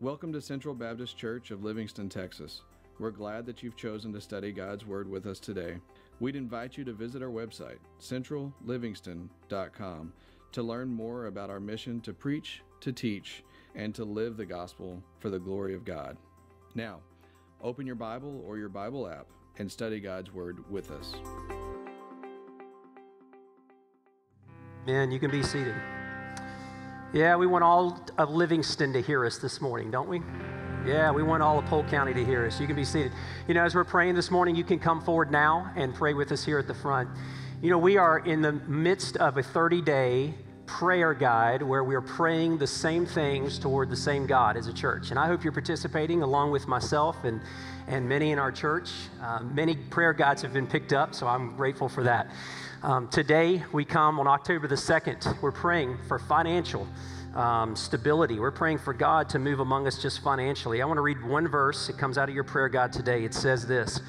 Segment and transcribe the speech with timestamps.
[0.00, 2.62] Welcome to Central Baptist Church of Livingston, Texas.
[3.00, 5.78] We're glad that you've chosen to study God's Word with us today.
[6.20, 10.12] We'd invite you to visit our website, centrallivingston.com,
[10.52, 13.42] to learn more about our mission to preach, to teach,
[13.74, 16.16] and to live the gospel for the glory of God.
[16.76, 17.00] Now,
[17.60, 19.26] open your Bible or your Bible app
[19.58, 21.12] and study God's Word with us.
[24.86, 25.74] Man, you can be seated.
[27.14, 30.20] Yeah, we want all of Livingston to hear us this morning, don't we?
[30.86, 32.60] Yeah, we want all of Polk County to hear us.
[32.60, 33.12] You can be seated.
[33.46, 36.32] You know, as we're praying this morning, you can come forward now and pray with
[36.32, 37.08] us here at the front.
[37.62, 40.34] You know, we are in the midst of a 30 day
[40.66, 45.08] prayer guide where we're praying the same things toward the same God as a church.
[45.08, 47.40] And I hope you're participating along with myself and,
[47.86, 48.90] and many in our church.
[49.22, 52.30] Uh, many prayer guides have been picked up, so I'm grateful for that.
[52.80, 55.42] Um, today, we come on October the 2nd.
[55.42, 56.86] We're praying for financial
[57.34, 58.38] um, stability.
[58.38, 60.80] We're praying for God to move among us just financially.
[60.80, 61.88] I want to read one verse.
[61.88, 63.24] It comes out of your prayer guide today.
[63.24, 64.00] It says this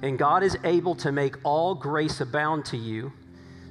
[0.00, 3.12] And God is able to make all grace abound to you,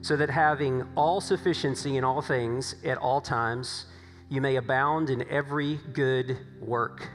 [0.03, 3.88] so that having all sufficiency in all things at all times,
[4.30, 7.09] you may abound in every good work.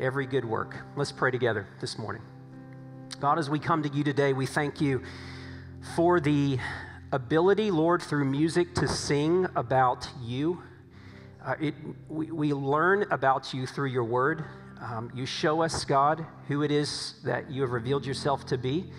[0.00, 0.78] Every good work.
[0.96, 2.22] Let's pray together this morning.
[3.20, 5.02] God, as we come to you today, we thank you
[5.94, 6.58] for the
[7.12, 10.62] ability, Lord, through music to sing about you.
[11.44, 11.74] Uh, it,
[12.08, 14.44] we, we, learn about you through your word.
[14.80, 18.90] Um, you show us, God, who it is that you have revealed yourself to be.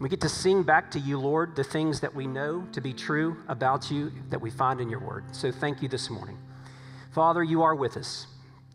[0.00, 2.92] We get to sing back to you, Lord, the things that we know to be
[2.92, 5.24] true about you that we find in your word.
[5.32, 6.36] So thank you this morning.
[7.12, 8.26] Father, you are with us.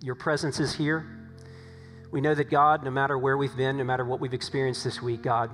[0.02, 1.06] Your presence is here.
[2.10, 5.02] We know that, God, no matter where we've been, no matter what we've experienced this
[5.02, 5.52] week, God,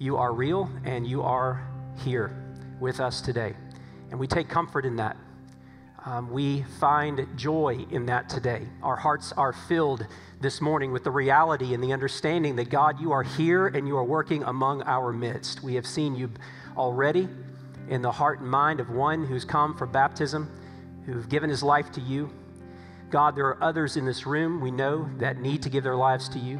[0.00, 1.62] you are real and you are
[2.02, 2.34] here
[2.80, 3.54] with us today.
[4.10, 5.14] And we take comfort in that.
[6.06, 8.66] Um, we find joy in that today.
[8.82, 10.06] Our hearts are filled
[10.40, 13.94] this morning with the reality and the understanding that God, you are here and you
[13.98, 15.62] are working among our midst.
[15.62, 16.30] We have seen you
[16.78, 17.28] already
[17.90, 20.50] in the heart and mind of one who's come for baptism,
[21.04, 22.30] who've given his life to you.
[23.10, 26.26] God, there are others in this room we know that need to give their lives
[26.30, 26.58] to you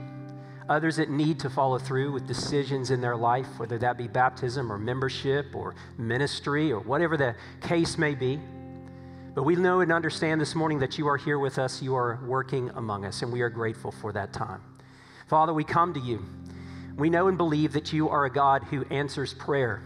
[0.70, 4.72] others that need to follow through with decisions in their life, whether that be baptism
[4.72, 8.40] or membership or ministry or whatever the case may be.
[9.34, 12.20] But we know and understand this morning that you are here with us, you are
[12.24, 14.62] working among us, and we are grateful for that time.
[15.26, 16.24] Father, we come to you.
[16.96, 19.82] We know and believe that you are a God who answers prayer.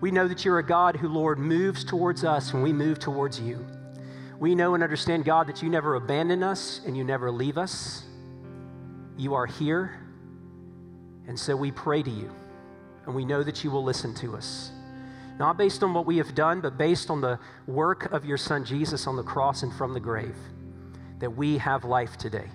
[0.00, 3.40] We know that you're a God who, Lord, moves towards us when we move towards
[3.40, 3.66] you.
[4.38, 8.04] We know and understand, God, that you never abandon us and you never leave us.
[9.18, 9.98] You are here,
[11.26, 12.30] and so we pray to you,
[13.04, 14.70] and we know that you will listen to us.
[15.40, 18.64] Not based on what we have done, but based on the work of your Son
[18.64, 20.36] Jesus on the cross and from the grave,
[21.18, 22.48] that we have life today.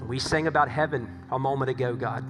[0.00, 2.24] And we sang about heaven a moment ago, God.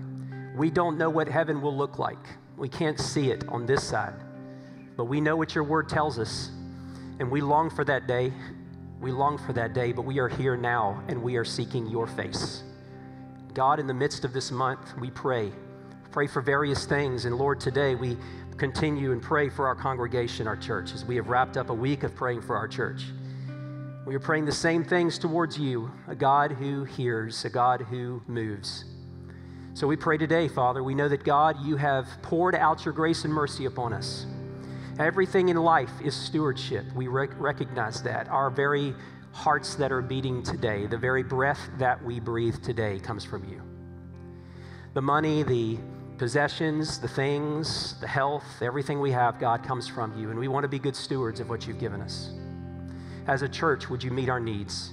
[0.55, 2.19] We don't know what heaven will look like.
[2.59, 4.21] We can't see it on this side,
[4.95, 6.51] but we know what your word tells us.
[7.19, 8.31] And we long for that day.
[9.01, 12.07] We long for that day, but we are here now and we are seeking your
[12.07, 12.63] face.
[13.55, 15.53] God, in the midst of this month, we pray.
[16.11, 17.27] Pray for various things.
[17.27, 18.17] And Lord, today we
[18.57, 22.03] continue and pray for our congregation, our church, as we have wrapped up a week
[22.03, 23.05] of praying for our church.
[24.07, 28.23] We are praying the same things towards you a God who hears, a God who
[28.27, 28.85] moves.
[29.75, 30.83] So we pray today, Father.
[30.83, 34.27] We know that, God, you have poured out your grace and mercy upon us.
[34.99, 36.85] Everything in life is stewardship.
[36.95, 38.29] We rec- recognize that.
[38.29, 38.95] Our very
[39.33, 43.61] hearts that are beating today, the very breath that we breathe today comes from you.
[44.95, 45.79] The money, the
[46.19, 50.31] possessions, the things, the health, everything we have, God, comes from you.
[50.31, 52.31] And we want to be good stewards of what you've given us.
[53.27, 54.93] As a church, would you meet our needs?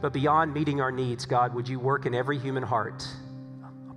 [0.00, 3.06] But beyond meeting our needs, God, would you work in every human heart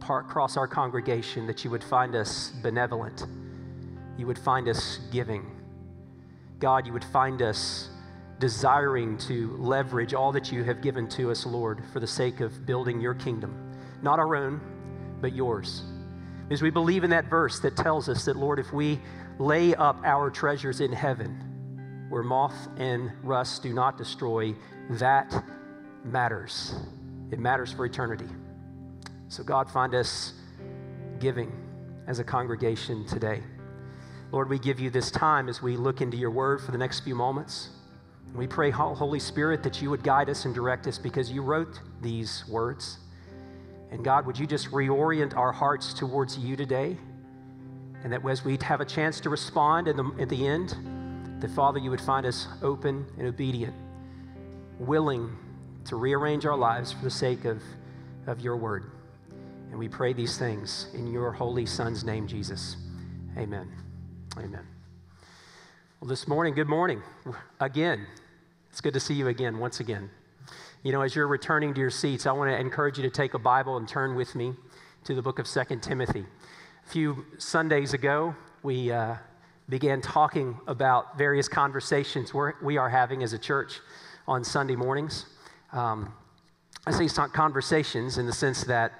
[0.04, 3.26] across our congregation that you would find us benevolent?
[4.18, 5.50] You would find us giving.
[6.60, 7.90] God, you would find us
[8.40, 12.66] desiring to leverage all that you have given to us, Lord, for the sake of
[12.66, 13.76] building your kingdom.
[14.02, 14.62] Not our own,
[15.22, 15.84] but yours.
[16.48, 19.00] Because we believe in that verse that tells us that, Lord, if we
[19.40, 24.54] lay up our treasures in heaven, where moth and rust do not destroy,
[24.92, 25.44] that
[26.04, 26.76] matters.
[27.32, 28.30] It matters for eternity.
[29.28, 30.34] So, God, find us
[31.20, 31.52] giving
[32.08, 33.42] as a congregation today.
[34.32, 37.00] Lord, we give you this time as we look into your word for the next
[37.00, 37.70] few moments.
[38.36, 41.80] We pray, Holy Spirit, that you would guide us and direct us because you wrote
[42.02, 42.98] these words.
[43.92, 46.98] And God, would you just reorient our hearts towards you today?
[48.04, 50.76] And that as we have a chance to respond the, at the end,
[51.40, 53.74] that Father, you would find us open and obedient,
[54.80, 55.36] willing
[55.86, 57.64] to rearrange our lives for the sake of,
[58.28, 58.92] of your word.
[59.70, 62.76] And we pray these things in your holy Son's name, Jesus.
[63.38, 63.72] Amen.
[64.38, 64.68] Amen.
[66.02, 67.02] Well, this morning, good morning.
[67.60, 68.06] Again,
[68.76, 70.10] it's good to see you again, once again.
[70.84, 73.34] You know, as you're returning to your seats, I want to encourage you to take
[73.34, 74.54] a Bible and turn with me
[75.06, 76.26] to the book of Second Timothy.
[76.86, 79.16] A few Sundays ago, we uh,
[79.70, 83.80] began talking about various conversations we are having as a church
[84.28, 85.26] on Sunday mornings.
[85.72, 86.14] Um,
[86.86, 88.92] I say conversations in the sense that,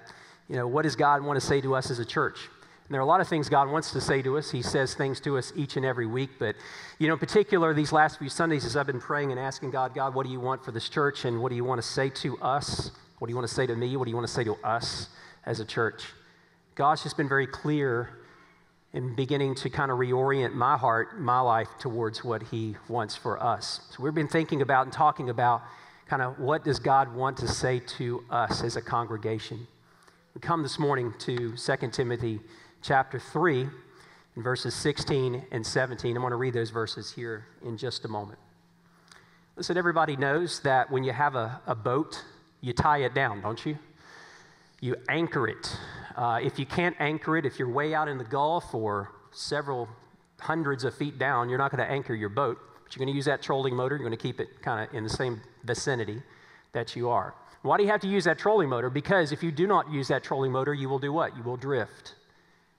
[0.48, 2.48] you know, what does God want to say to us as a church?
[2.86, 4.52] And there are a lot of things God wants to say to us.
[4.52, 6.32] He says things to us each and every week.
[6.38, 6.56] But,
[7.00, 9.96] you know, in particular, these last few Sundays, as I've been praying and asking God,
[9.96, 11.26] God, what do you want for this church?
[11.26, 12.92] And what do you want to say to us?
[13.18, 13.98] What do you want to say to me?
[13.98, 15.10] What do you want to say to us
[15.48, 16.04] as a church?
[16.76, 18.10] God's just been very clear
[18.94, 23.42] in beginning to kind of reorient my heart, my life towards what He wants for
[23.42, 23.82] us.
[23.90, 25.64] So we've been thinking about and talking about
[26.08, 29.66] kind of what does God want to say to us as a congregation.
[30.36, 32.42] We come this morning to 2 Timothy
[32.86, 33.68] chapter 3
[34.36, 36.16] in verses 16 and 17.
[36.16, 38.38] I'm going to read those verses here in just a moment.
[39.56, 42.24] Listen, everybody knows that when you have a, a boat,
[42.62, 43.78] you tie it down, don't you?
[44.82, 45.76] You anchor it.
[46.16, 49.90] Uh, if you can't anchor it, if you're way out in the Gulf or several
[50.40, 52.60] hundreds of feet down, you're not going to anchor your boat.
[52.84, 53.96] But you're going to use that trolling motor.
[53.96, 56.22] You're going to keep it kind of in the same vicinity
[56.74, 57.34] that you are.
[57.64, 58.92] Why do you have to use that trolling motor?
[58.92, 61.36] Because if you do not use that trolling motor, you will do what?
[61.36, 62.14] You will drift.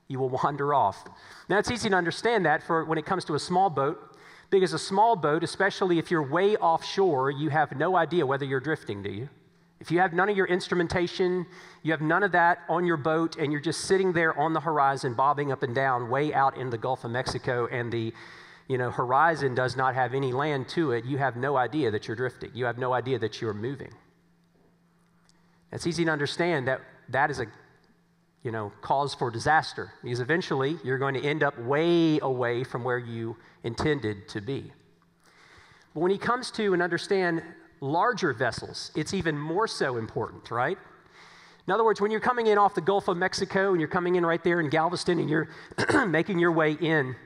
[0.08, 1.05] You will wander off.
[1.49, 4.17] Now, it's easy to understand that for when it comes to a small boat,
[4.50, 8.61] because a small boat, especially if you're way offshore, you have no idea whether you're
[8.61, 9.29] drifting, do you?
[9.81, 11.47] If you have none of your instrumentation,
[11.82, 14.61] you have none of that on your boat, and you're just sitting there on the
[14.61, 18.12] horizon, bobbing up and down, way out in the Gulf of Mexico, and the
[18.69, 22.09] you know, horizon does not have any land to it, you have no idea that
[22.09, 22.50] you're drifting.
[22.55, 23.93] You have no idea that you're moving.
[25.73, 26.81] It's easy to understand that
[27.11, 27.47] that is a
[28.46, 32.84] you know, cause for disaster because eventually you're going to end up way away from
[32.84, 34.70] where you intended to be.
[35.93, 37.43] But when he comes to and understand
[37.81, 40.78] larger vessels, it's even more so important, right?
[41.66, 44.14] In other words, when you're coming in off the Gulf of Mexico and you're coming
[44.14, 45.49] in right there in Galveston and you're
[46.06, 47.16] making your way in,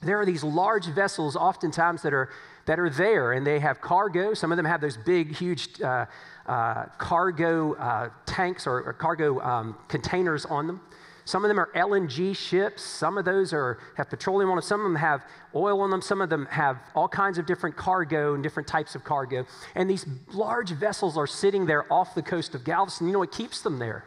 [0.00, 2.30] there are these large vessels oftentimes that are,
[2.66, 4.34] that are there and they have cargo.
[4.34, 6.06] Some of them have those big, huge uh,
[6.46, 10.80] uh, cargo uh, tanks or, or cargo um, containers on them.
[11.24, 12.84] Some of them are LNG ships.
[12.84, 14.62] Some of those are, have petroleum on them.
[14.62, 15.22] Some of them have
[15.56, 16.00] oil on them.
[16.00, 19.44] Some of them have all kinds of different cargo and different types of cargo.
[19.74, 23.08] And these large vessels are sitting there off the coast of Galveston.
[23.08, 24.04] You know what keeps them there?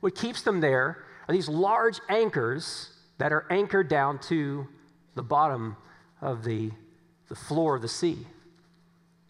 [0.00, 4.66] What keeps them there are these large anchors that are anchored down to
[5.14, 5.76] the bottom
[6.20, 6.72] of the,
[7.28, 8.26] the floor of the sea.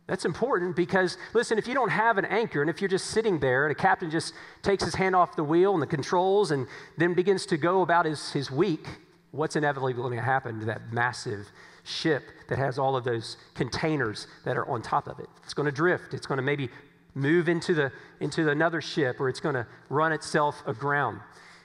[0.07, 3.39] That's important because, listen, if you don't have an anchor and if you're just sitting
[3.39, 6.67] there and a captain just takes his hand off the wheel and the controls and
[6.99, 8.87] then begins to go about his, his week,
[9.31, 11.47] what's inevitably going to happen to that massive
[11.85, 15.29] ship that has all of those containers that are on top of it?
[15.43, 16.13] It's going to drift.
[16.13, 16.69] It's going to maybe
[17.15, 17.91] move into, the,
[18.21, 21.21] into another ship or it's going to run itself aground.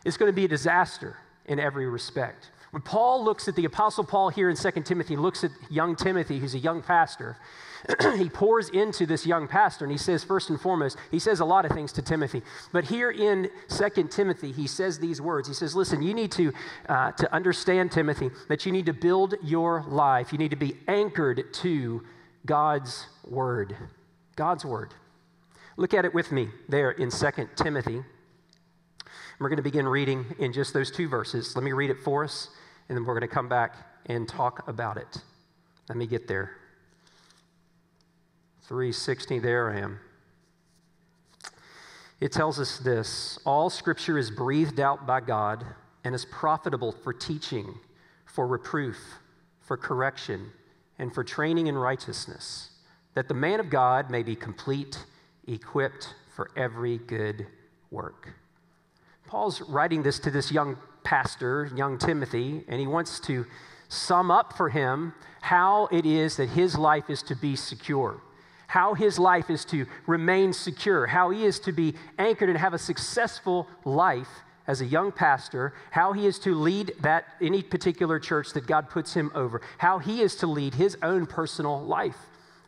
[0.06, 2.52] It's going to be a disaster in every respect.
[2.72, 5.96] When Paul looks at the Apostle Paul here in 2 Timothy, he looks at young
[5.96, 7.36] Timothy, who's a young pastor,
[8.18, 11.46] he pours into this young pastor and he says, first and foremost, he says a
[11.46, 12.44] lot of things to Timothy.
[12.72, 15.48] But here in 2 Timothy, he says these words.
[15.48, 16.54] He says, Listen, you need to,
[16.88, 20.32] uh, to understand, Timothy, that you need to build your life.
[20.32, 22.04] You need to be anchored to
[22.46, 23.76] God's word.
[24.36, 24.94] God's word.
[25.78, 28.04] Look at it with me there in 2 Timothy.
[29.40, 31.56] We're going to begin reading in just those two verses.
[31.56, 32.50] Let me read it for us,
[32.90, 33.76] and then we're going to come back
[34.08, 35.24] and talk about it.
[35.88, 36.52] Let me get there.
[38.64, 40.00] 360, there I am.
[42.20, 45.66] It tells us this All scripture is breathed out by God
[46.04, 47.76] and is profitable for teaching,
[48.26, 48.98] for reproof,
[49.62, 50.52] for correction,
[50.98, 52.72] and for training in righteousness,
[53.14, 55.06] that the man of God may be complete,
[55.48, 57.48] equipped for every good
[57.92, 58.34] work.
[59.26, 63.46] Paul's writing this to this young pastor, young Timothy, and he wants to
[63.88, 68.22] sum up for him how it is that his life is to be secure
[68.70, 72.76] how his life is to remain secure, how he is to be anchored and have
[72.76, 74.30] a successful life
[74.68, 78.88] as a young pastor, how he is to lead that any particular church that God
[78.88, 82.18] puts him over, how he is to lead his own personal life.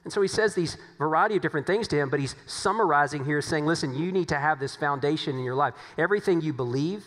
[0.03, 3.39] And so he says these variety of different things to him, but he's summarizing here
[3.39, 5.75] saying, listen, you need to have this foundation in your life.
[6.00, 7.05] Everything you believe,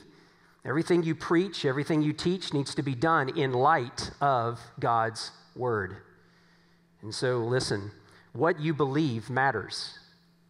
[0.64, 5.96] everything you preach, everything you teach needs to be done in light of God's word.
[7.02, 7.90] And so listen,
[8.32, 9.98] what you believe matters.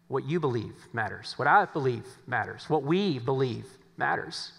[0.09, 1.35] What you believe matters.
[1.37, 2.68] What I believe matters.
[2.68, 3.66] What we believe
[3.97, 4.52] matters.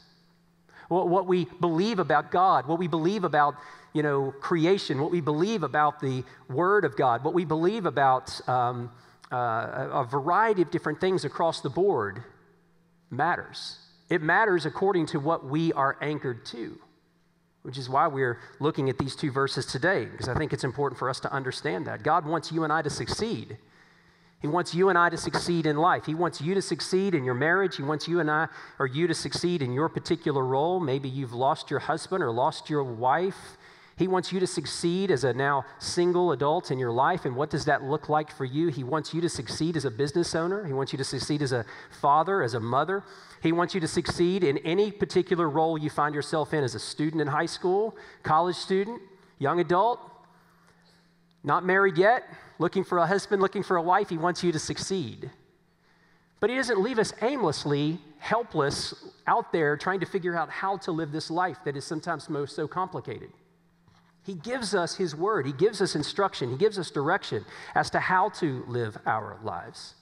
[0.89, 3.55] What, what we believe about God, what we believe about
[3.95, 8.41] you know, creation, what we believe about the Word of God, what we believe about
[8.50, 8.91] um,
[9.31, 12.21] uh, a variety of different things across the board
[13.09, 13.77] matters.
[14.09, 16.77] It matters according to what we are anchored to,
[17.63, 21.00] which is why we're looking at these two verses today, because I think it's important
[21.00, 22.03] for us to understand that.
[22.03, 23.57] God wants you and I to succeed.
[24.41, 26.05] He wants you and I to succeed in life.
[26.05, 27.77] He wants you to succeed in your marriage.
[27.77, 28.47] He wants you and I,
[28.77, 30.79] or you to succeed in your particular role.
[30.79, 33.57] Maybe you've lost your husband or lost your wife.
[33.97, 37.23] He wants you to succeed as a now single adult in your life.
[37.23, 38.67] And what does that look like for you?
[38.67, 40.65] He wants you to succeed as a business owner.
[40.65, 41.65] He wants you to succeed as a
[42.01, 43.03] father, as a mother.
[43.41, 46.79] He wants you to succeed in any particular role you find yourself in as a
[46.79, 49.01] student in high school, college student,
[49.39, 49.99] young adult,
[51.45, 52.23] not married yet,
[52.59, 54.09] looking for a husband, looking for a wife.
[54.09, 55.31] He wants you to succeed.
[56.41, 58.93] But He doesn't leave us aimlessly, helpless,
[59.25, 62.57] out there trying to figure out how to live this life that is sometimes most
[62.57, 63.29] so complicated.
[64.25, 68.00] He gives us His word, He gives us instruction, He gives us direction as to
[68.00, 69.96] how to live our lives.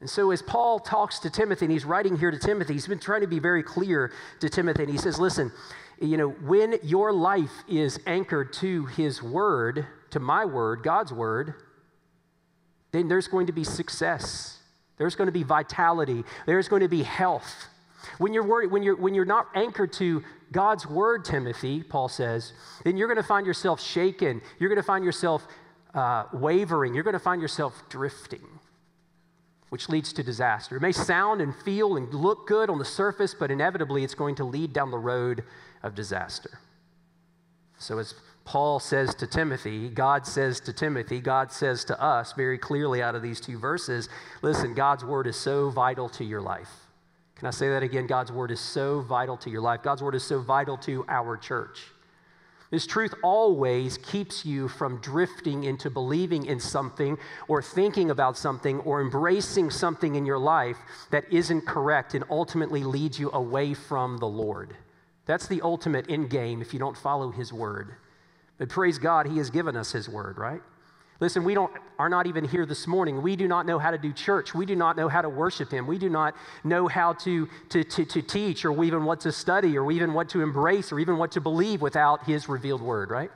[0.00, 2.98] And so, as Paul talks to Timothy, and he's writing here to Timothy, he's been
[2.98, 5.52] trying to be very clear to Timothy, and he says, Listen,
[6.00, 11.54] you know, when your life is anchored to His word, to my word, God's word,
[12.90, 14.58] then there's going to be success.
[14.98, 16.24] There's going to be vitality.
[16.46, 17.68] There's going to be health.
[18.18, 22.52] When you're, worried, when, you're, when you're not anchored to God's word, Timothy, Paul says,
[22.84, 24.40] then you're going to find yourself shaken.
[24.58, 25.46] You're going to find yourself
[25.94, 26.94] uh, wavering.
[26.94, 28.46] You're going to find yourself drifting,
[29.70, 30.76] which leads to disaster.
[30.76, 34.34] It may sound and feel and look good on the surface, but inevitably it's going
[34.36, 35.42] to lead down the road
[35.82, 36.58] of disaster.
[37.78, 42.58] So, as Paul says to Timothy, God says to Timothy, God says to us very
[42.58, 44.08] clearly out of these two verses
[44.42, 46.81] listen, God's word is so vital to your life.
[47.42, 48.06] Can I say that again?
[48.06, 49.82] God's word is so vital to your life.
[49.82, 51.80] God's word is so vital to our church.
[52.70, 57.18] This truth always keeps you from drifting into believing in something
[57.48, 60.76] or thinking about something or embracing something in your life
[61.10, 64.76] that isn't correct and ultimately leads you away from the Lord.
[65.26, 67.96] That's the ultimate end game if you don't follow His word.
[68.56, 70.62] But praise God, He has given us His word, right?
[71.22, 73.22] Listen, we don't, are not even here this morning.
[73.22, 74.56] We do not know how to do church.
[74.56, 75.86] We do not know how to worship Him.
[75.86, 79.78] We do not know how to, to, to, to teach or even what to study
[79.78, 83.30] or even what to embrace or even what to believe without His revealed word, right?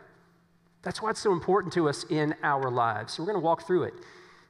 [0.82, 3.12] That's why it's so important to us in our lives.
[3.12, 3.94] So we're going to walk through it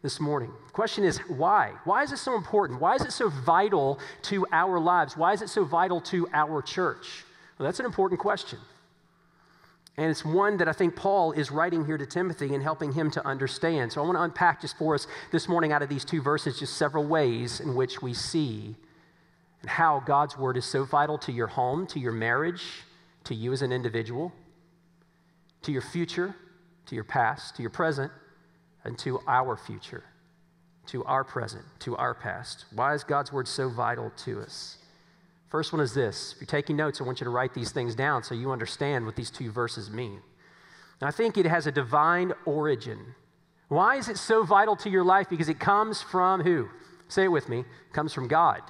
[0.01, 0.51] this morning.
[0.69, 1.73] The question is why?
[1.85, 2.81] Why is it so important?
[2.81, 5.15] Why is it so vital to our lives?
[5.15, 7.27] Why is it so vital to our church?
[7.59, 8.61] Well, that's an important question.
[9.99, 13.11] And it's one that I think Paul is writing here to Timothy and helping him
[13.13, 13.93] to understand.
[13.93, 16.59] So I want to unpack just for us this morning out of these two verses
[16.59, 18.77] just several ways in which we see
[19.63, 22.63] and how God's word is so vital to your home, to your marriage,
[23.25, 24.33] to you as an individual,
[25.63, 26.37] to your future,
[26.87, 28.13] to your past, to your present,
[28.85, 30.05] and to our future,
[30.87, 32.67] to our present, to our past.
[32.73, 34.77] Why is God's word so vital to us?
[35.49, 36.33] First one is this.
[36.33, 39.07] If you're taking notes, I want you to write these things down so you understand
[39.07, 40.21] what these two verses mean.
[41.01, 43.15] I think it has a divine origin.
[43.69, 45.29] Why is it so vital to your life?
[45.29, 46.69] Because it comes from who?
[47.09, 47.61] Say it with me.
[47.61, 48.63] It comes from God.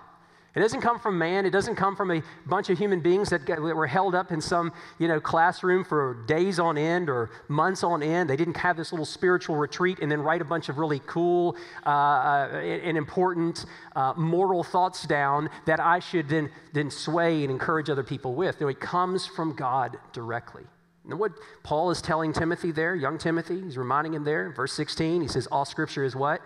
[0.56, 1.44] It doesn't come from man.
[1.44, 4.40] It doesn't come from a bunch of human beings that, that were held up in
[4.40, 8.30] some you know, classroom for days on end or months on end.
[8.30, 11.56] They didn't have this little spiritual retreat and then write a bunch of really cool
[11.84, 17.50] uh, uh, and important uh, moral thoughts down that I should then, then sway and
[17.50, 18.58] encourage other people with.
[18.58, 20.64] No, it comes from God directly.
[21.04, 21.32] And what
[21.64, 25.46] Paul is telling Timothy there, young Timothy, he's reminding him there, verse 16, he says,
[25.48, 26.40] All scripture is what?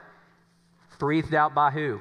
[0.99, 2.01] Breathed out by who?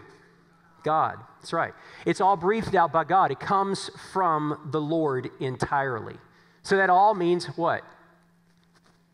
[0.83, 1.19] God.
[1.39, 1.73] That's right.
[2.05, 3.31] It's all breathed out by God.
[3.31, 6.17] It comes from the Lord entirely.
[6.63, 7.83] So that all means what?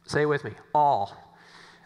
[0.06, 0.52] Say it with me.
[0.74, 1.16] All.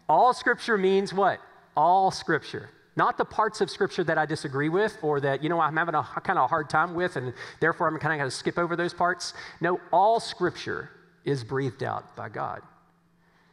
[0.08, 1.40] All scripture means what?
[1.76, 2.70] All scripture.
[2.96, 5.96] Not the parts of scripture that I disagree with or that, you know, I'm having
[5.96, 8.58] a kind of a hard time with and therefore I'm kind of going to skip
[8.58, 9.34] over those parts.
[9.62, 10.90] No, all scripture
[11.24, 12.62] is breathed out by God.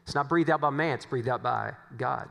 [0.04, 2.28] It's not breathed out by man, it's breathed out by God.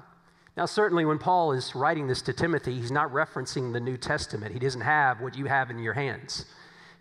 [0.57, 4.53] Now, certainly, when Paul is writing this to Timothy, he's not referencing the New Testament.
[4.53, 6.45] He doesn't have what you have in your hands.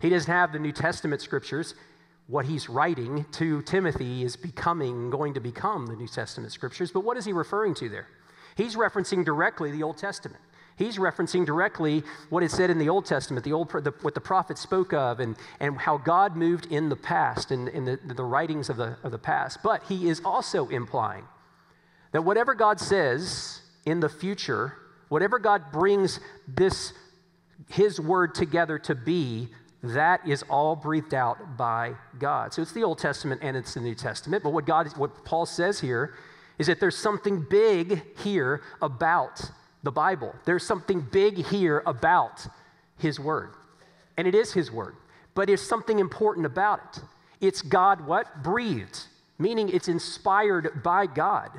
[0.01, 1.73] He doesn't have the New Testament scriptures.
[2.27, 6.91] What he's writing to Timothy is becoming, going to become the New Testament scriptures.
[6.91, 8.07] But what is he referring to there?
[8.57, 10.41] He's referencing directly the Old Testament.
[10.77, 14.19] He's referencing directly what is said in the Old Testament, the old, the, what the
[14.19, 18.23] prophets spoke of, and, and how God moved in the past, in, in the, the
[18.23, 19.59] writings of the, of the past.
[19.63, 21.23] But he is also implying
[22.15, 24.73] that whatever God says in the future
[25.09, 26.93] Whatever God brings this,
[27.69, 29.49] His word together to be,
[29.83, 32.53] that is all breathed out by God.
[32.53, 34.43] So it's the Old Testament and it's the New Testament.
[34.43, 36.15] But what God, what Paul says here
[36.57, 39.41] is that there's something big here about
[39.83, 40.33] the Bible.
[40.45, 42.47] There's something big here about
[42.97, 43.51] His Word.
[44.17, 44.95] And it is His Word.
[45.35, 47.03] But there's something important about it.
[47.41, 48.41] It's God what?
[48.41, 49.03] Breathed,
[49.37, 51.51] meaning it's inspired by God.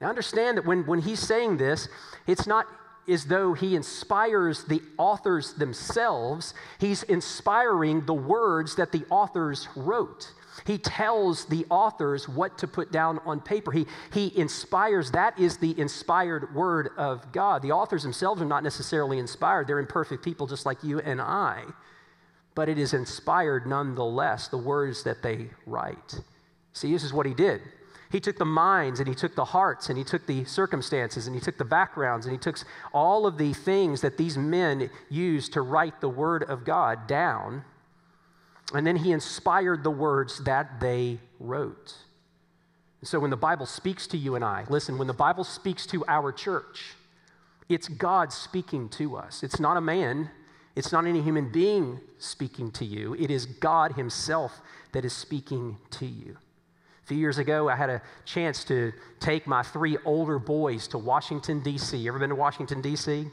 [0.00, 1.88] Now understand that when, when he's saying this,
[2.26, 2.66] it's not
[3.08, 10.32] as though he inspires the authors themselves, he's inspiring the words that the authors wrote.
[10.66, 13.72] He tells the authors what to put down on paper.
[13.72, 17.60] He, he inspires, that is the inspired word of God.
[17.60, 21.64] The authors themselves are not necessarily inspired, they're imperfect people just like you and I.
[22.54, 26.20] But it is inspired nonetheless, the words that they write.
[26.72, 27.60] See, this is what he did.
[28.14, 31.34] He took the minds and he took the hearts and he took the circumstances and
[31.34, 32.56] he took the backgrounds and he took
[32.92, 37.64] all of the things that these men used to write the word of God down.
[38.72, 41.96] And then he inspired the words that they wrote.
[43.02, 46.04] so when the Bible speaks to you and I, listen, when the Bible speaks to
[46.06, 46.94] our church,
[47.68, 49.42] it's God speaking to us.
[49.42, 50.30] It's not a man,
[50.76, 54.60] it's not any human being speaking to you, it is God Himself
[54.92, 56.36] that is speaking to you.
[57.04, 60.96] A few years ago, I had a chance to take my three older boys to
[60.96, 62.08] Washington, D.C.
[62.08, 63.28] Ever been to Washington, D.C.?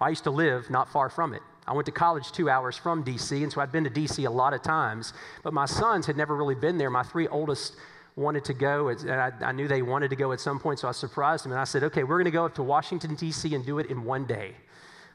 [0.00, 1.42] I used to live not far from it.
[1.66, 4.24] I went to college two hours from D.C., and so I'd been to D.C.
[4.24, 6.88] a lot of times, but my sons had never really been there.
[6.88, 7.76] My three oldest
[8.16, 10.88] wanted to go, and I, I knew they wanted to go at some point, so
[10.88, 13.54] I surprised them, and I said, okay, we're going to go up to Washington, D.C.
[13.54, 14.54] and do it in one day.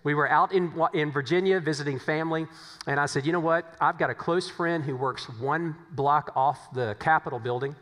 [0.03, 2.47] We were out in, in Virginia visiting family,
[2.85, 3.75] and I said, You know what?
[3.81, 7.75] I've got a close friend who works one block off the Capitol building.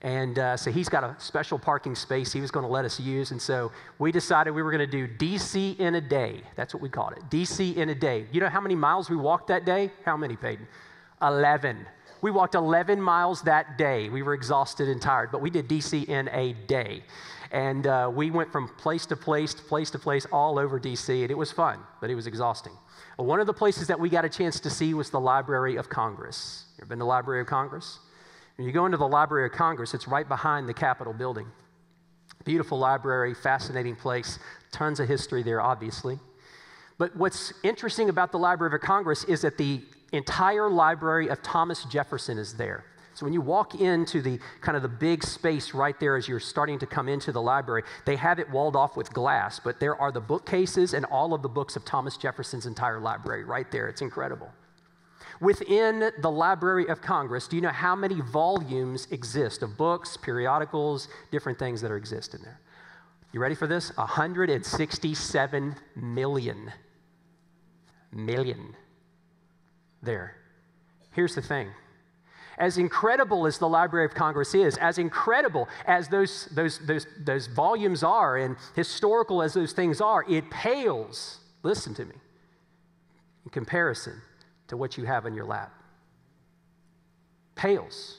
[0.00, 3.00] And uh, so he's got a special parking space he was going to let us
[3.00, 3.32] use.
[3.32, 6.42] And so we decided we were going to do DC in a day.
[6.54, 8.26] That's what we called it DC in a day.
[8.30, 9.90] You know how many miles we walked that day?
[10.04, 10.68] How many, Peyton?
[11.20, 11.84] 11.
[12.20, 14.08] We walked 11 miles that day.
[14.08, 17.02] We were exhausted and tired, but we did DC in a day.
[17.50, 21.22] And uh, we went from place to place to place to place all over DC,
[21.22, 22.72] and it was fun, but it was exhausting.
[23.16, 25.76] Well, one of the places that we got a chance to see was the Library
[25.76, 26.64] of Congress.
[26.76, 27.98] You ever been to the Library of Congress?
[28.56, 31.46] When you go into the Library of Congress, it's right behind the Capitol building.
[32.44, 34.38] Beautiful library, fascinating place,
[34.72, 36.18] tons of history there, obviously.
[36.98, 39.82] But what's interesting about the Library of Congress is that the
[40.12, 42.84] entire library of Thomas Jefferson is there.
[43.18, 46.38] So when you walk into the kind of the big space right there as you're
[46.38, 49.96] starting to come into the library, they have it walled off with glass, but there
[49.96, 53.88] are the bookcases and all of the books of Thomas Jefferson's entire library right there.
[53.88, 54.48] It's incredible.
[55.40, 61.08] Within the Library of Congress, do you know how many volumes exist of books, periodicals,
[61.32, 62.60] different things that are exist in there?
[63.32, 63.90] You ready for this?
[63.96, 66.72] 167 million.
[68.12, 68.76] Million.
[70.04, 70.36] There.
[71.10, 71.72] Here's the thing
[72.58, 77.46] as incredible as the Library of Congress is, as incredible as those, those, those, those
[77.46, 82.14] volumes are, and historical as those things are, it pales, listen to me,
[83.44, 84.20] in comparison
[84.66, 85.72] to what you have in your lap.
[87.54, 88.18] Pales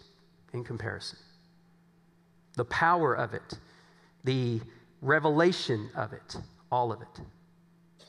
[0.53, 1.19] in comparison.
[2.55, 3.59] The power of it,
[4.23, 4.61] the
[5.01, 6.37] revelation of it,
[6.71, 7.21] all of it.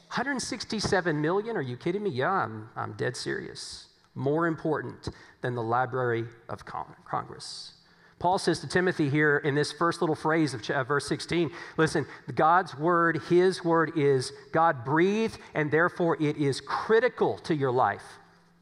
[0.09, 1.57] 167 million?
[1.57, 2.11] Are you kidding me?
[2.11, 5.09] Yeah, I'm, I'm dead serious more important
[5.41, 7.75] than the Library of Congress.
[8.21, 12.07] Paul says to Timothy here in this first little phrase of uh, verse 16 listen,
[12.35, 18.05] God's word, his word is God breathed, and therefore it is critical to your life,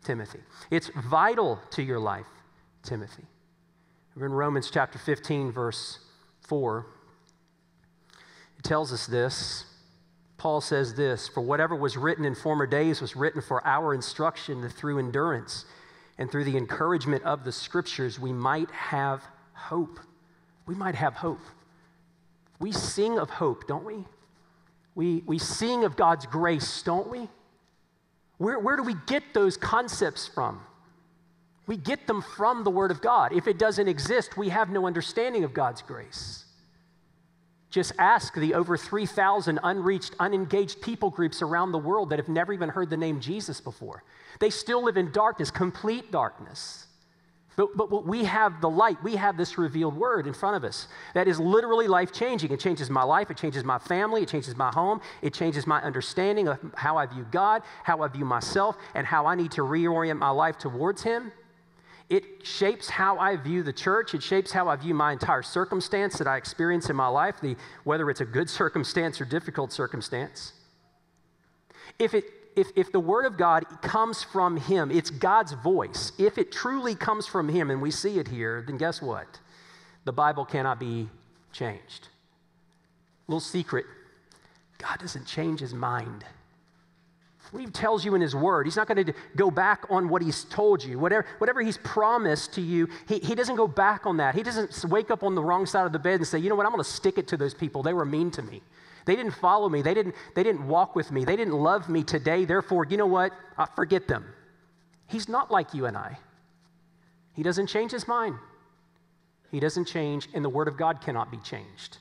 [0.04, 0.38] Timothy.
[0.70, 2.26] It's vital to your life,
[2.84, 3.24] Timothy.
[4.14, 5.98] We're in Romans chapter 15, verse
[6.46, 6.86] 4.
[8.58, 9.64] It tells us this.
[10.38, 14.68] Paul says this For whatever was written in former days was written for our instruction
[14.70, 15.66] through endurance
[16.16, 19.22] and through the encouragement of the scriptures we might have
[19.52, 20.00] hope.
[20.66, 21.40] We might have hope.
[22.60, 24.04] We sing of hope, don't we?
[24.94, 27.28] We, we sing of God's grace, don't we?
[28.38, 30.60] Where, where do we get those concepts from?
[31.66, 33.32] We get them from the Word of God.
[33.32, 36.44] If it doesn't exist, we have no understanding of God's grace.
[37.70, 42.52] Just ask the over 3,000 unreached, unengaged people groups around the world that have never
[42.52, 44.02] even heard the name Jesus before.
[44.40, 46.86] They still live in darkness, complete darkness.
[47.56, 49.02] But, but, we have the light.
[49.02, 52.52] We have this revealed word in front of us that is literally life changing.
[52.52, 53.32] It changes my life.
[53.32, 54.22] It changes my family.
[54.22, 55.00] It changes my home.
[55.22, 59.26] It changes my understanding of how I view God, how I view myself, and how
[59.26, 61.32] I need to reorient my life towards Him.
[62.10, 64.14] It shapes how I view the church.
[64.14, 67.56] It shapes how I view my entire circumstance that I experience in my life, the,
[67.84, 70.52] whether it's a good circumstance or difficult circumstance.
[71.98, 72.24] If, it,
[72.56, 76.12] if, if the Word of God comes from Him, it's God's voice.
[76.18, 79.40] If it truly comes from Him, and we see it here, then guess what?
[80.04, 81.08] The Bible cannot be
[81.52, 82.08] changed.
[83.26, 83.84] Little secret
[84.78, 86.24] God doesn't change His mind.
[87.50, 90.20] What he tells you in his word, he's not going to go back on what
[90.22, 90.98] he's told you.
[90.98, 94.34] Whatever, whatever he's promised to you, he, he doesn't go back on that.
[94.34, 96.56] He doesn't wake up on the wrong side of the bed and say, you know
[96.56, 97.82] what, I'm going to stick it to those people.
[97.82, 98.62] They were mean to me.
[99.06, 99.80] They didn't follow me.
[99.80, 101.24] They didn't, they didn't walk with me.
[101.24, 102.44] They didn't love me today.
[102.44, 103.32] Therefore, you know what?
[103.56, 104.26] I forget them.
[105.06, 106.18] He's not like you and I.
[107.32, 108.36] He doesn't change his mind.
[109.50, 111.98] He doesn't change, and the word of God cannot be changed.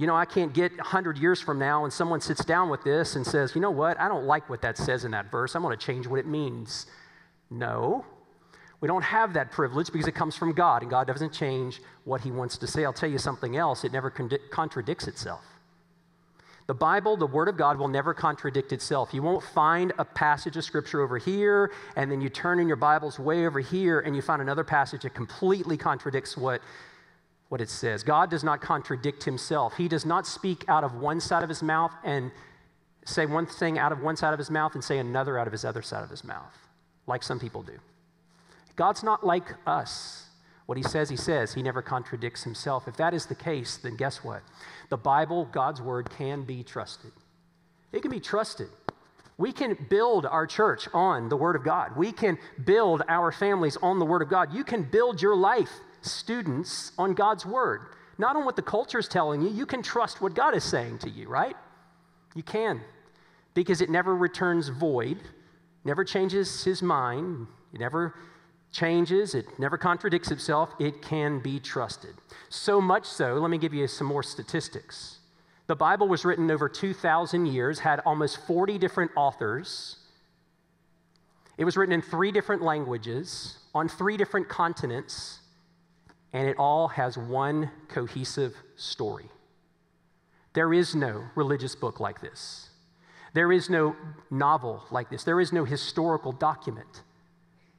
[0.00, 3.16] You know, I can't get 100 years from now and someone sits down with this
[3.16, 5.54] and says, you know what, I don't like what that says in that verse.
[5.54, 6.86] I'm going to change what it means.
[7.50, 8.06] No,
[8.80, 12.22] we don't have that privilege because it comes from God, and God doesn't change what
[12.22, 12.86] He wants to say.
[12.86, 15.44] I'll tell you something else it never contradicts itself.
[16.66, 19.12] The Bible, the Word of God, will never contradict itself.
[19.12, 22.78] You won't find a passage of Scripture over here, and then you turn in your
[22.78, 26.62] Bibles way over here, and you find another passage that completely contradicts what
[27.50, 28.04] what it says.
[28.04, 29.76] God does not contradict himself.
[29.76, 32.30] He does not speak out of one side of his mouth and
[33.04, 35.52] say one thing out of one side of his mouth and say another out of
[35.52, 36.56] his other side of his mouth,
[37.08, 37.78] like some people do.
[38.76, 40.26] God's not like us.
[40.66, 41.52] What he says, he says.
[41.52, 42.86] He never contradicts himself.
[42.86, 44.42] If that is the case, then guess what?
[44.88, 47.10] The Bible, God's word, can be trusted.
[47.92, 48.68] It can be trusted.
[49.38, 51.96] We can build our church on the Word of God.
[51.96, 54.54] We can build our families on the Word of God.
[54.54, 57.82] You can build your life students on God's word.
[58.18, 60.98] Not on what the culture is telling you, you can trust what God is saying
[60.98, 61.56] to you, right?
[62.34, 62.80] You can,
[63.54, 65.18] because it never returns void,
[65.84, 68.14] never changes his mind, it never
[68.72, 72.14] changes, it never contradicts itself, it can be trusted.
[72.48, 75.18] So much so, let me give you some more statistics.
[75.66, 79.96] The Bible was written over 2,000 years, had almost 40 different authors.
[81.58, 85.39] It was written in three different languages, on three different continents,
[86.32, 89.26] and it all has one cohesive story.
[90.52, 92.70] There is no religious book like this.
[93.32, 93.94] There is no
[94.30, 95.24] novel like this.
[95.24, 97.02] There is no historical document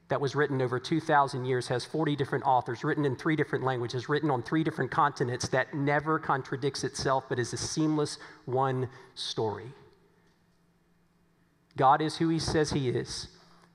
[0.08, 4.08] that was written over 2,000 years, has 40 different authors, written in three different languages,
[4.08, 9.72] written on three different continents, that never contradicts itself, but is a seamless one story.
[11.76, 13.28] God is who He says He is.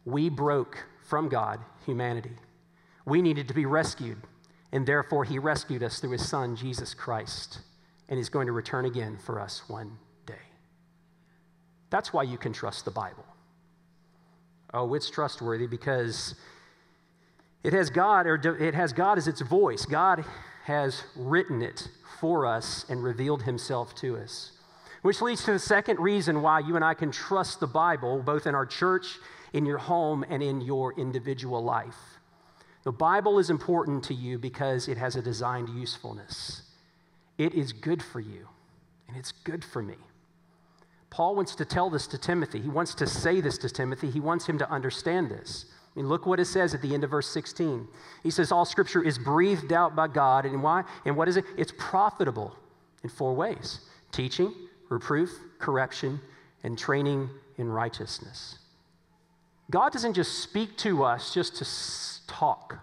[0.05, 2.35] We broke from God humanity.
[3.05, 4.17] We needed to be rescued.
[4.71, 7.59] And therefore, he rescued us through his son, Jesus Christ.
[8.09, 10.33] And he's going to return again for us one day.
[11.89, 13.25] That's why you can trust the Bible.
[14.73, 16.35] Oh, it's trustworthy because
[17.63, 19.85] it has God, or it has God as its voice.
[19.85, 20.23] God
[20.65, 21.87] has written it
[22.19, 24.51] for us and revealed himself to us.
[25.01, 28.47] Which leads to the second reason why you and I can trust the Bible, both
[28.47, 29.19] in our church,
[29.53, 32.19] in your home, and in your individual life.
[32.87, 36.61] The Bible is important to you because it has a designed usefulness.
[37.37, 38.47] It is good for you,
[39.09, 39.97] and it's good for me.
[41.09, 42.61] Paul wants to tell this to Timothy.
[42.61, 44.09] He wants to say this to Timothy.
[44.09, 45.65] He wants him to understand this.
[45.93, 47.89] I mean, look what it says at the end of verse 16.
[48.23, 50.45] He says, All scripture is breathed out by God.
[50.45, 50.85] And why?
[51.03, 51.43] And what is it?
[51.57, 52.55] It's profitable
[53.03, 53.81] in four ways
[54.13, 54.53] teaching,
[54.87, 56.21] reproof, correction,
[56.63, 58.59] and training in righteousness.
[59.69, 61.65] God doesn't just speak to us just to
[62.27, 62.79] talk.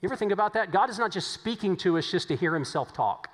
[0.00, 0.70] You ever think about that?
[0.70, 3.28] God is not just speaking to us just to hear himself talk.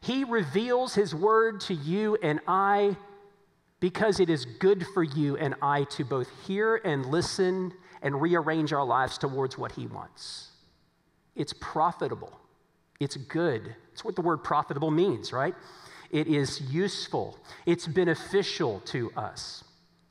[0.00, 2.96] He reveals his word to you and I
[3.80, 8.72] because it is good for you and I to both hear and listen and rearrange
[8.72, 10.48] our lives towards what he wants.
[11.34, 12.38] It's profitable.
[12.98, 13.74] It's good.
[13.92, 15.54] It's what the word profitable means, right?
[16.10, 17.38] It is useful.
[17.66, 19.64] It's beneficial to us.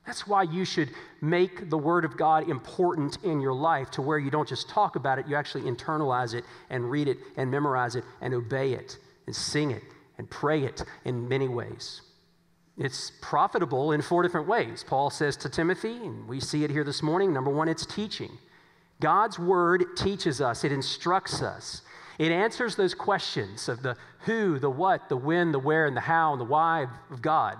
[0.09, 0.89] That's why you should
[1.21, 4.95] make the Word of God important in your life to where you don't just talk
[4.95, 8.97] about it, you actually internalize it and read it and memorize it and obey it
[9.27, 9.83] and sing it
[10.17, 12.01] and pray it in many ways.
[12.75, 14.83] It's profitable in four different ways.
[14.83, 17.31] Paul says to Timothy, and we see it here this morning.
[17.31, 18.31] Number one, it's teaching.
[18.99, 21.83] God's Word teaches us, it instructs us.
[22.17, 26.01] It answers those questions of the who, the what, the when, the where, and the
[26.01, 27.57] how, and the why of God.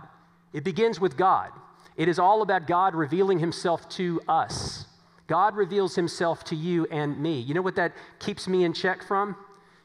[0.52, 1.52] It begins with God.
[2.00, 4.88] It is all about God revealing himself to us.
[5.28, 7.40] God reveals himself to you and me.
[7.40, 9.36] You know what that keeps me in check from?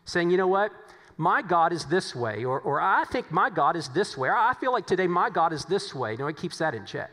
[0.06, 0.72] Saying, you know what?
[1.18, 4.36] My God is this way, or, or I think my God is this way, or
[4.36, 6.16] I feel like today my God is this way.
[6.16, 7.10] No, it keeps that in check.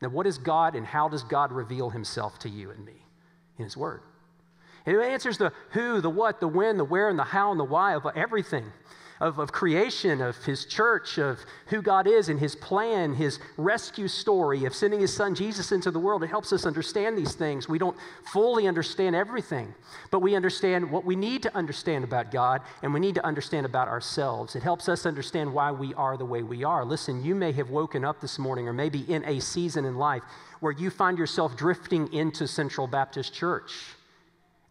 [0.00, 3.04] Now, what is God and how does God reveal himself to you and me?
[3.58, 4.02] in His Word.
[4.86, 7.58] And it answers the who, the what, the when, the where, and the how, and
[7.58, 8.70] the why of everything
[9.20, 14.08] of, of creation, of his church, of who God is and his plan, his rescue
[14.08, 16.22] story of sending his son Jesus into the world.
[16.22, 17.68] It helps us understand these things.
[17.68, 17.96] We don't
[18.32, 19.74] fully understand everything,
[20.10, 23.66] but we understand what we need to understand about God and we need to understand
[23.66, 24.56] about ourselves.
[24.56, 26.84] It helps us understand why we are the way we are.
[26.84, 30.22] Listen, you may have woken up this morning or maybe in a season in life
[30.60, 33.72] where you find yourself drifting into Central Baptist Church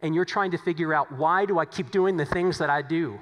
[0.02, 2.82] and you're trying to figure out why do I keep doing the things that I
[2.82, 3.18] do?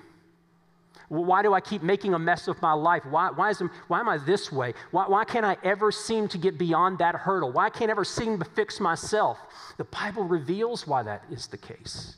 [1.13, 3.05] Why do I keep making a mess of my life?
[3.05, 4.73] Why, why, is, why am I this way?
[4.93, 7.53] Why, why can't I ever seem to get beyond that hurdle?
[7.53, 9.39] Why can't I ever seem to fix myself?
[9.77, 12.17] The Bible reveals why that is the case.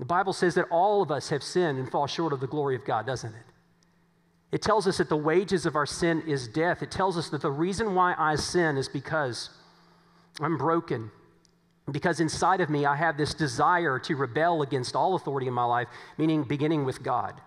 [0.00, 2.74] The Bible says that all of us have sinned and fall short of the glory
[2.74, 3.46] of God, doesn't it?
[4.50, 6.82] It tells us that the wages of our sin is death.
[6.82, 9.50] It tells us that the reason why I sin is because
[10.40, 11.12] I'm broken
[11.92, 15.64] because inside of me, I have this desire to rebel against all authority in my
[15.64, 17.40] life, meaning beginning with God.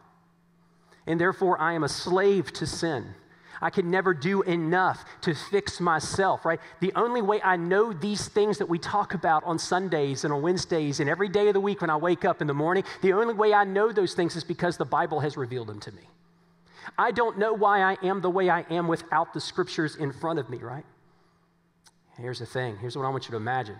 [1.05, 3.13] And therefore, I am a slave to sin.
[3.61, 6.59] I can never do enough to fix myself, right?
[6.79, 10.41] The only way I know these things that we talk about on Sundays and on
[10.41, 13.13] Wednesdays and every day of the week when I wake up in the morning, the
[13.13, 16.01] only way I know those things is because the Bible has revealed them to me.
[16.97, 20.39] I don't know why I am the way I am without the scriptures in front
[20.39, 20.85] of me, right?
[22.17, 23.79] Here's the thing here's what I want you to imagine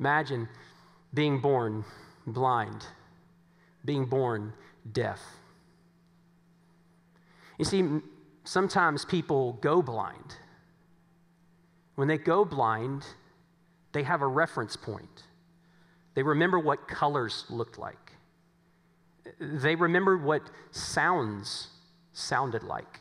[0.00, 0.48] Imagine
[1.14, 1.84] being born
[2.26, 2.86] blind,
[3.84, 4.52] being born
[4.92, 5.20] deaf.
[7.58, 7.84] You see,
[8.44, 10.36] sometimes people go blind.
[11.96, 13.04] When they go blind,
[13.92, 15.24] they have a reference point.
[16.14, 18.12] They remember what colors looked like.
[19.40, 21.68] They remember what sounds
[22.12, 23.00] sounded like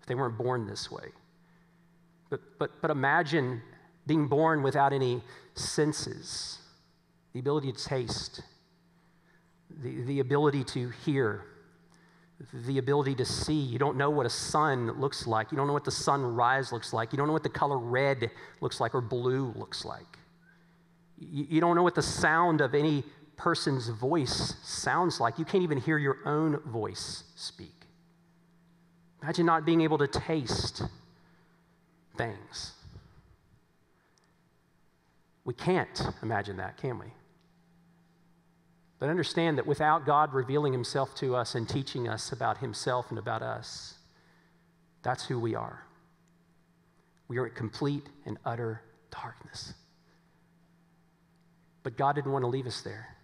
[0.00, 1.08] if they weren't born this way.
[2.30, 3.62] But, but, but imagine
[4.06, 5.22] being born without any
[5.54, 6.58] senses
[7.32, 8.42] the ability to taste,
[9.82, 11.44] the, the ability to hear,
[12.66, 13.54] the ability to see.
[13.54, 15.50] You don't know what a sun looks like.
[15.50, 17.12] You don't know what the sunrise looks like.
[17.12, 20.18] You don't know what the color red looks like or blue looks like.
[21.18, 23.04] You, you don't know what the sound of any
[23.36, 25.38] person's voice sounds like.
[25.38, 27.72] You can't even hear your own voice speak.
[29.22, 30.82] Imagine not being able to taste
[32.18, 32.71] things.
[35.44, 37.06] We can't imagine that, can we?
[38.98, 43.18] But understand that without God revealing himself to us and teaching us about himself and
[43.18, 43.94] about us,
[45.02, 45.84] that's who we are.
[47.26, 49.74] We are in complete and utter darkness.
[51.82, 53.16] But God didn't want to leave us there.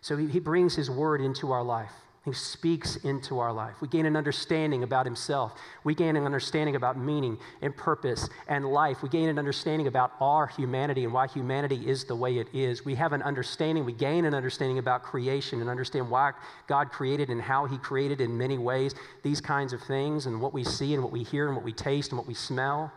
[0.00, 1.92] So he, he brings his word into our life.
[2.24, 3.74] He speaks into our life.
[3.80, 5.54] We gain an understanding about Himself.
[5.82, 9.02] We gain an understanding about meaning and purpose and life.
[9.02, 12.84] We gain an understanding about our humanity and why humanity is the way it is.
[12.84, 16.32] We have an understanding, we gain an understanding about creation and understand why
[16.68, 20.52] God created and how He created in many ways these kinds of things and what
[20.52, 22.92] we see and what we hear and what we taste and what we smell.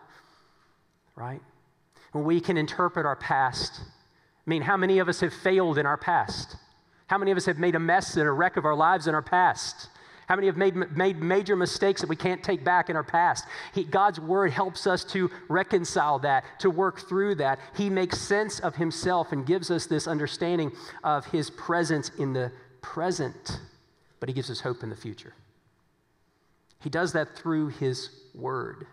[1.15, 1.41] Right?
[2.11, 3.81] When we can interpret our past.
[3.81, 6.57] I mean, how many of us have failed in our past?
[7.07, 9.15] How many of us have made a mess and a wreck of our lives in
[9.15, 9.89] our past?
[10.27, 13.45] How many have made, made major mistakes that we can't take back in our past?
[13.73, 17.59] He, God's word helps us to reconcile that, to work through that.
[17.75, 20.71] He makes sense of himself and gives us this understanding
[21.03, 23.59] of his presence in the present,
[24.19, 25.33] but he gives us hope in the future.
[26.81, 28.87] He does that through his word.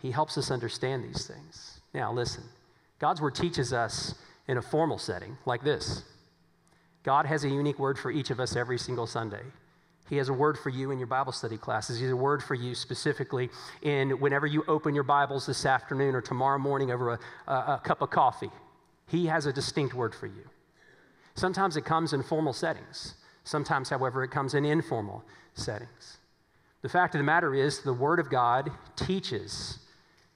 [0.00, 1.80] He helps us understand these things.
[1.94, 2.44] Now, listen,
[2.98, 4.14] God's word teaches us
[4.46, 6.02] in a formal setting like this.
[7.02, 9.42] God has a unique word for each of us every single Sunday.
[10.08, 11.98] He has a word for you in your Bible study classes.
[11.98, 13.50] He has a word for you specifically
[13.82, 17.18] in whenever you open your Bibles this afternoon or tomorrow morning over a,
[17.50, 18.50] a, a cup of coffee.
[19.08, 20.44] He has a distinct word for you.
[21.34, 23.14] Sometimes it comes in formal settings.
[23.44, 26.18] Sometimes, however, it comes in informal settings.
[26.82, 29.78] The fact of the matter is, the Word of God teaches.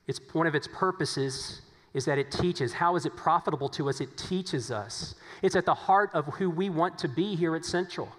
[0.07, 1.61] It's one of its purposes
[1.97, 2.75] is that it teaches.
[2.75, 4.03] How is it profitable to us?
[4.03, 5.15] It teaches us.
[5.41, 8.11] It's at the heart of who we want to be here at Central.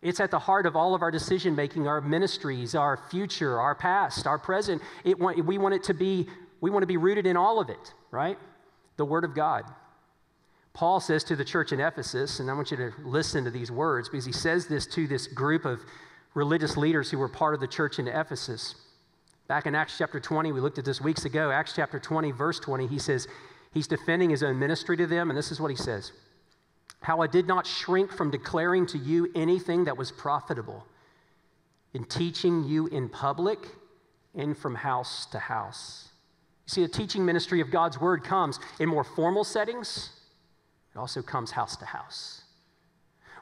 [0.00, 3.74] It's at the heart of all of our decision making, our ministries, our future, our
[3.74, 4.80] past, our present.
[5.04, 6.26] It we want it to be,
[6.62, 8.38] we want to be rooted in all of it, right?
[8.96, 9.64] The Word of God.
[10.72, 13.70] Paul says to the church in Ephesus, and I want you to listen to these
[13.70, 15.80] words because he says this to this group of
[16.32, 18.74] religious leaders who were part of the church in Ephesus.
[19.46, 21.50] Back in Acts chapter 20, we looked at this weeks ago.
[21.50, 23.28] Acts chapter 20, verse 20, he says,
[23.74, 26.12] he's defending his own ministry to them, and this is what he says
[27.02, 30.86] How I did not shrink from declaring to you anything that was profitable
[31.92, 33.58] in teaching you in public
[34.34, 36.08] and from house to house.
[36.66, 40.10] You see, the teaching ministry of God's word comes in more formal settings,
[40.94, 42.40] it also comes house to house.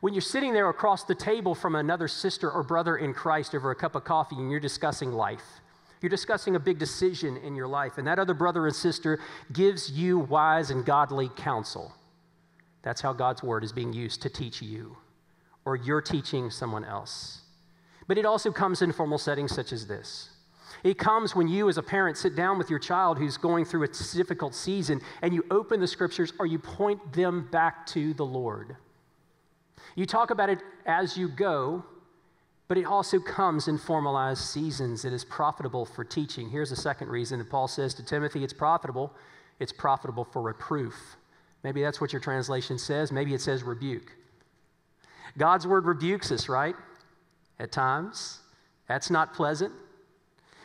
[0.01, 3.71] When you're sitting there across the table from another sister or brother in Christ over
[3.71, 5.62] a cup of coffee and you're discussing life,
[6.03, 9.19] you're discussing a big decision in your life, and that other brother and sister
[9.53, 11.93] gives you wise and godly counsel.
[12.83, 14.97] That's how God's word is being used to teach you,
[15.65, 17.43] or you're teaching someone else.
[18.09, 20.31] But it also comes in formal settings such as this.
[20.85, 23.85] It comes when you, as a parent, sit down with your child who's going through
[23.85, 28.25] a difficult season and you open the scriptures or you point them back to the
[28.25, 28.77] Lord.
[29.95, 31.85] You talk about it as you go,
[32.73, 35.05] but it also comes in formalized seasons.
[35.05, 36.49] It is profitable for teaching.
[36.49, 39.13] Here's a second reason that Paul says to Timothy it's profitable.
[39.61, 41.19] It's profitable for reproof.
[41.63, 43.13] Maybe that's what your translation says.
[43.13, 44.17] Maybe it says rebuke.
[45.37, 46.75] God's word rebukes us, right?
[47.59, 48.41] At times.
[48.89, 49.75] That's not pleasant.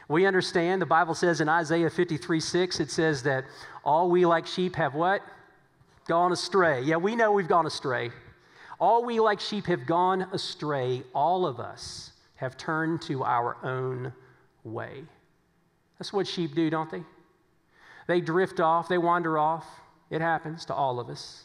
[0.08, 3.44] We understand, the Bible says in Isaiah 53 6, it says that
[3.84, 5.22] all we like sheep have what?
[6.08, 6.84] Gone astray.
[6.84, 8.12] Yeah, we know we've gone astray.
[8.80, 11.04] All we like sheep have gone astray.
[11.14, 14.14] All of us have turned to our own
[14.64, 15.04] way.
[15.98, 17.04] That's what sheep do, don't they?
[18.08, 19.66] They drift off, they wander off.
[20.10, 21.44] It happens to all of us.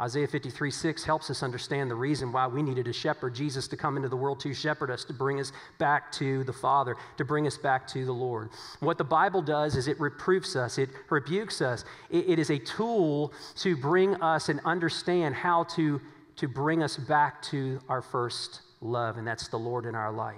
[0.00, 3.76] Isaiah 53 6 helps us understand the reason why we needed a shepherd, Jesus, to
[3.76, 7.24] come into the world to shepherd us, to bring us back to the Father, to
[7.24, 8.50] bring us back to the Lord.
[8.78, 11.84] What the Bible does is it reproofs us, it rebukes us.
[12.10, 16.00] it, it is a tool to bring us and understand how to,
[16.38, 20.36] to bring us back to our first love, and that's the Lord in our life.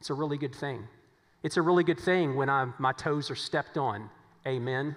[0.00, 0.86] It's a really good thing.
[1.42, 4.10] It's a really good thing when I'm, my toes are stepped on.
[4.46, 4.96] Amen.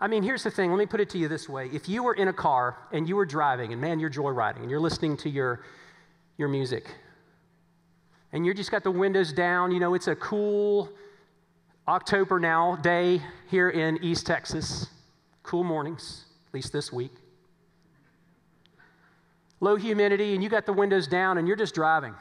[0.00, 0.70] I mean, here's the thing.
[0.70, 1.70] Let me put it to you this way.
[1.72, 4.70] If you were in a car and you were driving, and man, you're joyriding, and
[4.70, 5.62] you're listening to your,
[6.36, 6.90] your music,
[8.32, 10.90] and you just got the windows down, you know, it's a cool
[11.88, 14.88] October now day here in East Texas,
[15.42, 17.12] cool mornings, at least this week.
[19.64, 22.14] Low humidity, and you got the windows down, and you're just driving.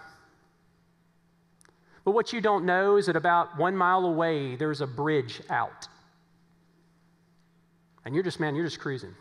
[2.05, 5.89] But what you don't know is that about one mile away, there's a bridge out.
[8.05, 9.13] And you're just, man, you're just cruising.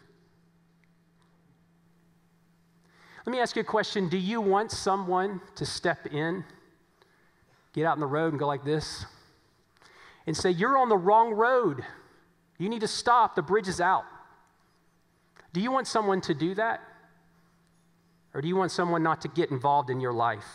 [3.26, 4.08] Let me ask you a question.
[4.08, 6.44] Do you want someone to step in,
[7.72, 9.04] get out in the road and go like this,
[10.28, 11.84] and say, You're on the wrong road.
[12.56, 13.34] You need to stop.
[13.34, 14.04] The bridge is out.
[15.52, 16.82] Do you want someone to do that?
[18.34, 20.46] Or do you want someone not to get involved in your life?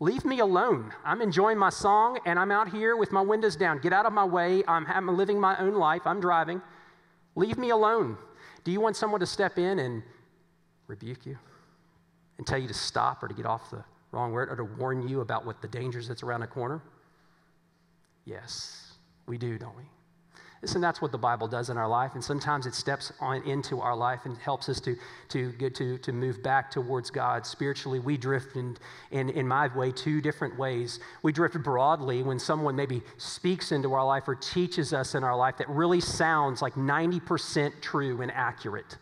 [0.00, 0.92] Leave me alone.
[1.04, 3.78] I'm enjoying my song and I'm out here with my windows down.
[3.78, 4.62] Get out of my way.
[4.68, 6.02] I'm, I'm living my own life.
[6.04, 6.60] I'm driving.
[7.36, 8.18] Leave me alone.
[8.64, 10.02] Do you want someone to step in and
[10.86, 11.38] rebuke you
[12.38, 15.06] and tell you to stop or to get off the wrong road or to warn
[15.08, 16.82] you about what the dangers that's around the corner?
[18.24, 18.94] Yes,
[19.26, 19.84] we do, don't we?
[20.62, 23.80] Listen, that's what the Bible does in our life, and sometimes it steps on into
[23.80, 24.96] our life and helps us to,
[25.28, 27.44] to get to, to move back towards God.
[27.44, 28.76] Spiritually, we drift in,
[29.10, 31.00] in, in my way two different ways.
[31.22, 35.36] We drift broadly when someone maybe speaks into our life or teaches us in our
[35.36, 38.96] life that really sounds like 90% true and accurate.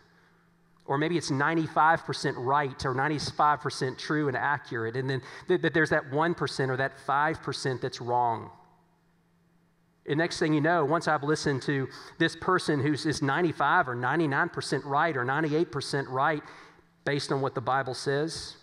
[0.87, 5.91] Or maybe it's 95% right or 95% true and accurate, and then th- th- there's
[5.91, 8.51] that 1% or that 5% that's wrong.
[10.07, 11.89] And next thing you know, once I've listened to
[12.19, 16.43] this person who's is 95 or 99% right or 98% right
[17.05, 18.57] based on what the Bible says,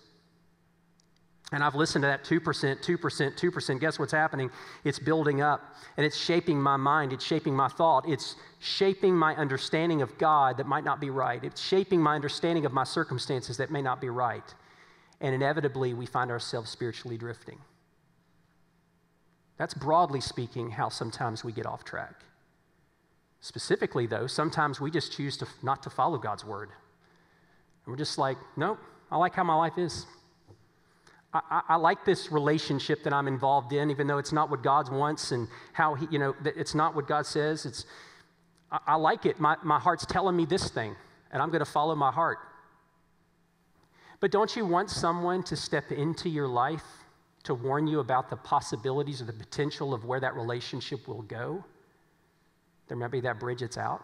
[1.52, 4.52] and I've listened to that 2%, 2%, 2%, guess what's happening?
[4.84, 9.36] It's building up and it's shaping my mind, it's shaping my thought, it's shaping my
[9.36, 13.58] understanding of God that might not be right, it's shaping my understanding of my circumstances
[13.58, 14.54] that may not be right.
[15.22, 17.60] And inevitably, we find ourselves spiritually drifting.
[19.60, 22.24] That's broadly speaking how sometimes we get off track.
[23.42, 26.70] Specifically, though, sometimes we just choose to not to follow God's word.
[27.86, 28.80] And we're just like, nope,
[29.12, 30.08] I like how my life is.
[31.34, 34.64] I, I, I, like this relationship that I'm involved in, even though it's not what
[34.64, 37.66] God wants and how He, you know, it's not what God says.
[37.66, 37.86] It's,
[38.72, 39.42] I, I like it.
[39.42, 40.96] My, my heart's telling me this thing,
[41.32, 42.40] and I'm going to follow my heart.
[44.22, 46.84] But don't you want someone to step into your life
[47.44, 51.64] to warn you about the possibilities or the potential of where that relationship will go,
[52.88, 54.04] there might be that bridge that's out,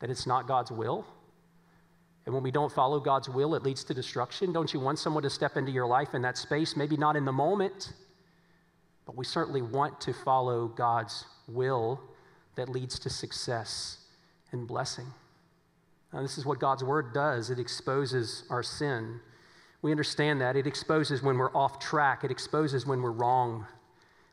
[0.00, 1.06] that it's not God's will.
[2.24, 4.52] And when we don't follow God's will, it leads to destruction.
[4.52, 6.76] Don't you want someone to step into your life in that space?
[6.76, 7.94] Maybe not in the moment,
[9.06, 12.00] but we certainly want to follow God's will
[12.54, 13.98] that leads to success
[14.52, 15.06] and blessing.
[16.12, 19.18] This is what God's word does it exposes our sin
[19.82, 20.56] we understand that.
[20.56, 23.66] It exposes when we're off track, it exposes when we're wrong.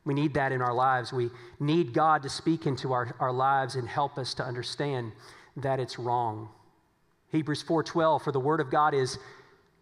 [0.05, 1.11] We need that in our lives.
[1.11, 1.29] We
[1.59, 5.11] need God to speak into our, our lives and help us to understand
[5.57, 6.49] that it's wrong.
[7.31, 9.19] Hebrews 4:12 for the word of God is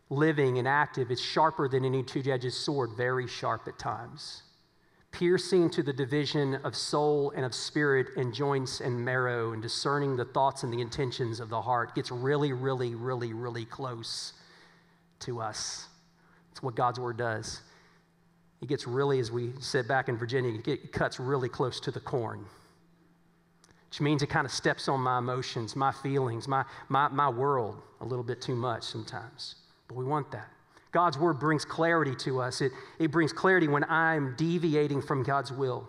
[0.10, 1.12] living and active.
[1.12, 4.44] It's sharper than any two-edged sword, very sharp at times
[5.12, 10.16] piercing to the division of soul and of spirit and joints and marrow and discerning
[10.16, 14.34] the thoughts and the intentions of the heart gets really, really, really, really close
[15.20, 15.88] to us.
[16.52, 17.62] It's what God's word does.
[18.62, 22.00] It gets really, as we said back in Virginia, it cuts really close to the
[22.00, 22.46] corn,
[23.90, 27.82] which means it kind of steps on my emotions, my feelings, my, my, my world
[28.02, 29.56] a little bit too much sometimes.
[29.88, 30.50] But we want that.
[30.92, 32.62] God's word brings clarity to us.
[32.62, 35.88] It, it brings clarity when I'm deviating from God's will.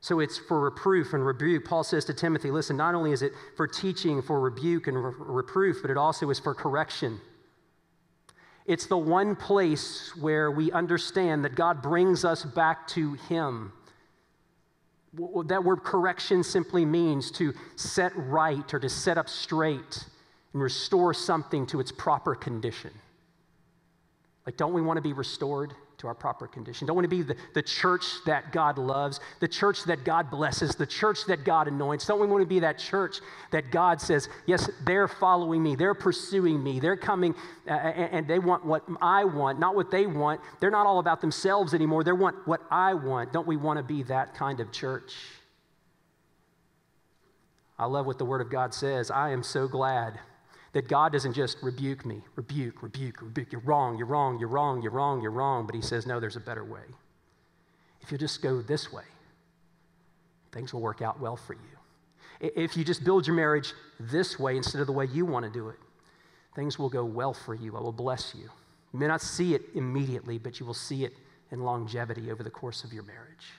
[0.00, 1.64] So it's for reproof and rebuke.
[1.64, 5.12] Paul says to Timothy, listen, not only is it for teaching, for rebuke and re-
[5.18, 7.20] reproof, but it also is for correction.
[8.68, 13.72] It's the one place where we understand that God brings us back to Him.
[15.46, 20.04] That word correction simply means to set right or to set up straight
[20.52, 22.90] and restore something to its proper condition.
[24.44, 26.86] Like, don't we want to be restored to our proper condition?
[26.86, 30.74] Don't want to be the, the church that God loves, the church that God blesses,
[30.74, 32.06] the church that God anoints?
[32.06, 33.20] Don't we want to be that church
[33.50, 37.34] that God says, yes, they're following me, they're pursuing me, they're coming,
[37.68, 40.40] uh, and, and they want what I want, not what they want.
[40.60, 43.32] They're not all about themselves anymore, they want what I want.
[43.32, 45.14] Don't we want to be that kind of church?
[47.78, 49.10] I love what the Word of God says.
[49.10, 50.18] I am so glad
[50.72, 53.52] that God doesn't just rebuke me, rebuke, rebuke, rebuke.
[53.52, 55.66] You're wrong, you're wrong, you're wrong, you're wrong, you're wrong.
[55.66, 56.82] But He says, no, there's a better way.
[58.00, 59.04] If you just go this way,
[60.52, 61.60] things will work out well for you.
[62.40, 65.50] If you just build your marriage this way instead of the way you want to
[65.50, 65.76] do it,
[66.54, 67.76] things will go well for you.
[67.76, 68.48] I will bless you.
[68.92, 71.14] You may not see it immediately, but you will see it
[71.50, 73.52] in longevity over the course of your marriage.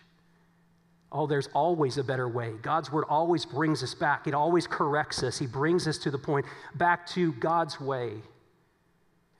[1.12, 2.54] Oh, there's always a better way.
[2.62, 4.28] God's word always brings us back.
[4.28, 5.40] It always corrects us.
[5.40, 6.46] He brings us to the point
[6.76, 8.14] back to God's way.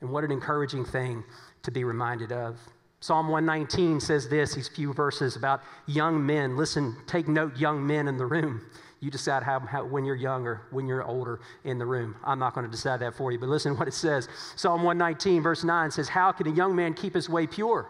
[0.00, 1.22] And what an encouraging thing
[1.62, 2.58] to be reminded of.
[2.98, 6.56] Psalm 119 says this, these few verses about young men.
[6.56, 8.66] Listen, take note, young men in the room.
[8.98, 12.16] You decide how, how, when you're young or when you're older in the room.
[12.24, 14.28] I'm not going to decide that for you, but listen what it says.
[14.56, 17.88] Psalm 119, verse 9 says, How can a young man keep his way pure?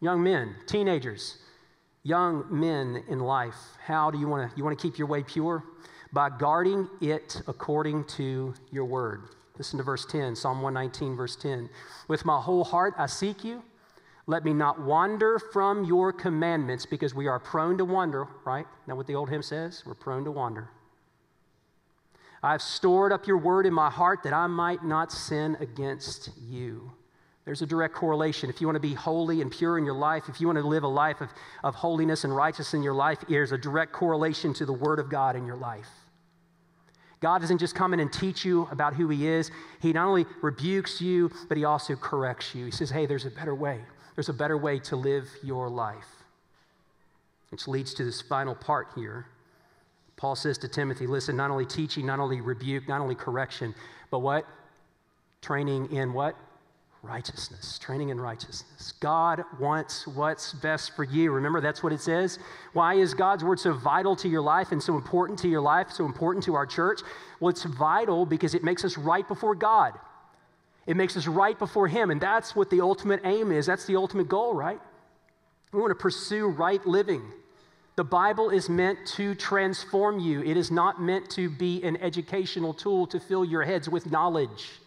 [0.00, 1.38] Young men, teenagers
[2.04, 5.22] young men in life, how do you want to you want to keep your way
[5.24, 5.64] pure?
[6.12, 9.22] By guarding it according to your word.
[9.58, 11.68] Listen to verse 10, Psalm 119, verse 10.
[12.06, 13.62] With my whole heart I seek you.
[14.26, 18.66] Let me not wander from your commandments because we are prone to wander, right?
[18.86, 19.82] Now, what the old hymn says?
[19.84, 20.70] We're prone to wander.
[22.42, 26.92] I've stored up your word in my heart that I might not sin against you.
[27.44, 28.48] There's a direct correlation.
[28.48, 30.66] If you want to be holy and pure in your life, if you want to
[30.66, 31.28] live a life of,
[31.62, 35.10] of holiness and righteousness in your life, there's a direct correlation to the Word of
[35.10, 35.88] God in your life.
[37.20, 40.24] God doesn't just come in and teach you about who He is, He not only
[40.40, 42.64] rebukes you, but He also corrects you.
[42.64, 43.80] He says, hey, there's a better way.
[44.14, 46.06] There's a better way to live your life.
[47.50, 49.26] Which leads to this final part here.
[50.16, 53.74] Paul says to Timothy, listen, not only teaching, not only rebuke, not only correction,
[54.10, 54.46] but what?
[55.42, 56.36] Training in what?
[57.04, 58.94] Righteousness, training in righteousness.
[59.00, 61.30] God wants what's best for you.
[61.30, 62.38] Remember, that's what it says.
[62.72, 65.90] Why is God's word so vital to your life and so important to your life,
[65.90, 67.00] so important to our church?
[67.40, 69.94] Well, it's vital because it makes us right before God.
[70.86, 73.66] It makes us right before Him, and that's what the ultimate aim is.
[73.66, 74.80] That's the ultimate goal, right?
[75.72, 77.22] We want to pursue right living.
[77.96, 82.74] The Bible is meant to transform you, it is not meant to be an educational
[82.74, 84.80] tool to fill your heads with knowledge.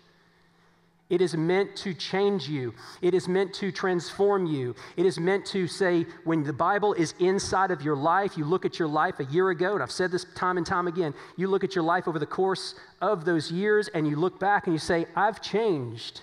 [1.10, 2.74] It is meant to change you.
[3.01, 4.76] It is meant to transform you.
[4.97, 8.66] It is meant to say, when the Bible is inside of your life, you look
[8.66, 11.47] at your life a year ago, and I've said this time and time again, you
[11.47, 14.74] look at your life over the course of those years and you look back and
[14.74, 16.22] you say, I've changed.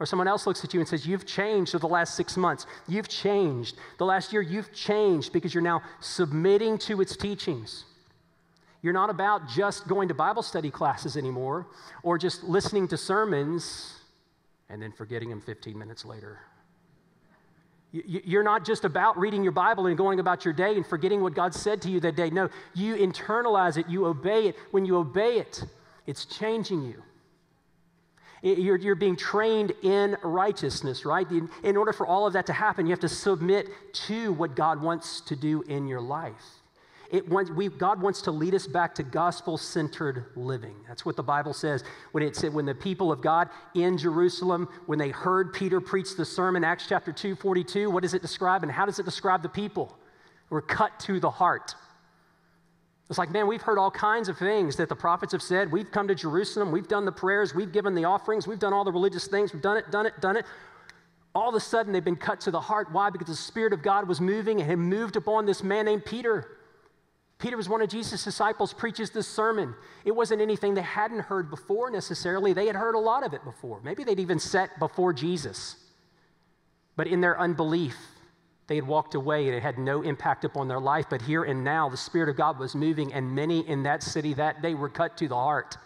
[0.00, 2.66] Or someone else looks at you and says, You've changed over the last six months.
[2.88, 3.76] You've changed.
[3.98, 7.84] The last year, you've changed because you're now submitting to its teachings.
[8.82, 11.68] You're not about just going to Bible study classes anymore
[12.02, 13.94] or just listening to sermons
[14.68, 16.40] and then forgetting them 15 minutes later.
[17.92, 21.34] You're not just about reading your Bible and going about your day and forgetting what
[21.34, 22.30] God said to you that day.
[22.30, 24.56] No, you internalize it, you obey it.
[24.70, 25.62] When you obey it,
[26.06, 27.02] it's changing you.
[28.42, 31.30] You're, you're being trained in righteousness, right?
[31.30, 33.68] In, in order for all of that to happen, you have to submit
[34.06, 36.61] to what God wants to do in your life.
[37.12, 40.74] It we, God wants to lead us back to gospel centered living.
[40.88, 41.84] That's what the Bible says.
[42.12, 46.16] When it said, when the people of God in Jerusalem, when they heard Peter preach
[46.16, 48.62] the sermon, Acts chapter 2, 42, what does it describe?
[48.62, 49.98] And how does it describe the people?
[50.48, 51.74] We're cut to the heart.
[53.10, 55.70] It's like, man, we've heard all kinds of things that the prophets have said.
[55.70, 58.84] We've come to Jerusalem, we've done the prayers, we've given the offerings, we've done all
[58.84, 60.46] the religious things, we've done it, done it, done it
[61.34, 62.88] all of a sudden they've been cut to the heart.
[62.92, 63.08] Why?
[63.08, 66.58] Because the Spirit of God was moving and had moved upon this man named Peter.
[67.42, 69.74] Peter was one of Jesus' disciples, preaches this sermon.
[70.04, 72.52] It wasn't anything they hadn't heard before necessarily.
[72.52, 73.80] They had heard a lot of it before.
[73.82, 75.74] Maybe they'd even sat before Jesus.
[76.94, 77.96] But in their unbelief,
[78.68, 81.06] they had walked away and it had no impact upon their life.
[81.10, 84.34] But here and now, the Spirit of God was moving, and many in that city
[84.34, 85.76] that day were cut to the heart.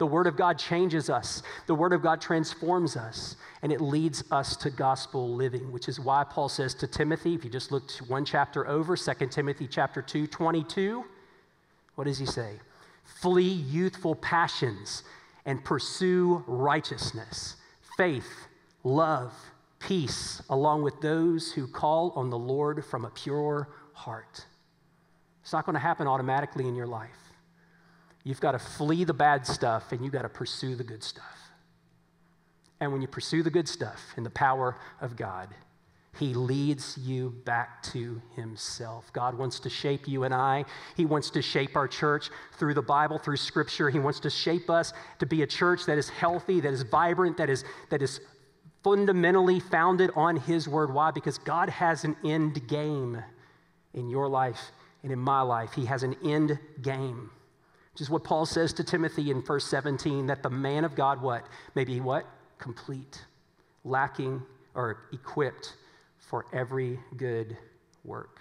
[0.00, 4.24] The Word of God changes us, the Word of God transforms us, and it leads
[4.30, 7.90] us to gospel living, which is why Paul says to Timothy, if you just look
[8.08, 11.04] one chapter over, 2 Timothy chapter 2, 22,
[11.96, 12.52] what does he say?
[13.04, 15.02] Flee youthful passions
[15.44, 17.56] and pursue righteousness,
[17.98, 18.46] faith,
[18.84, 19.34] love,
[19.80, 24.46] peace, along with those who call on the Lord from a pure heart.
[25.42, 27.29] It's not going to happen automatically in your life.
[28.24, 31.24] You've got to flee the bad stuff and you've got to pursue the good stuff.
[32.80, 35.48] And when you pursue the good stuff in the power of God,
[36.18, 39.12] he leads you back to Himself.
[39.12, 40.64] God wants to shape you and I.
[40.96, 43.90] He wants to shape our church through the Bible, through Scripture.
[43.90, 47.36] He wants to shape us to be a church that is healthy, that is vibrant,
[47.36, 48.20] that is, that is
[48.82, 50.92] fundamentally founded on His Word.
[50.92, 51.12] Why?
[51.12, 53.22] Because God has an end game
[53.94, 54.72] in your life
[55.04, 55.72] and in my life.
[55.74, 57.30] He has an end game
[58.00, 61.20] which is what Paul says to Timothy in verse 17 that the man of God,
[61.20, 61.44] what?
[61.74, 62.24] May be what?
[62.56, 63.22] Complete,
[63.84, 64.40] lacking,
[64.74, 65.74] or equipped
[66.16, 67.58] for every good
[68.02, 68.40] work.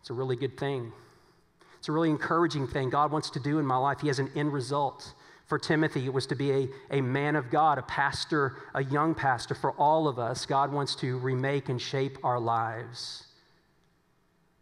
[0.00, 0.92] It's a really good thing.
[1.78, 4.00] It's a really encouraging thing God wants to do in my life.
[4.02, 5.14] He has an end result.
[5.46, 9.14] For Timothy, it was to be a, a man of God, a pastor, a young
[9.14, 9.54] pastor.
[9.54, 13.28] For all of us, God wants to remake and shape our lives.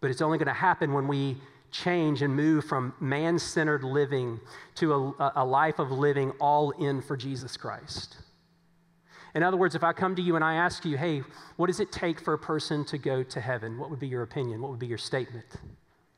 [0.00, 1.38] But it's only going to happen when we
[1.82, 4.40] change and move from man centered living
[4.76, 8.16] to a, a, life of living all in for Jesus Christ.
[9.34, 11.22] In other words, if I come to you and I ask you, hey,
[11.56, 13.78] what does it take for a person to go to heaven?
[13.78, 14.62] What would be your opinion?
[14.62, 15.46] What would be your statement?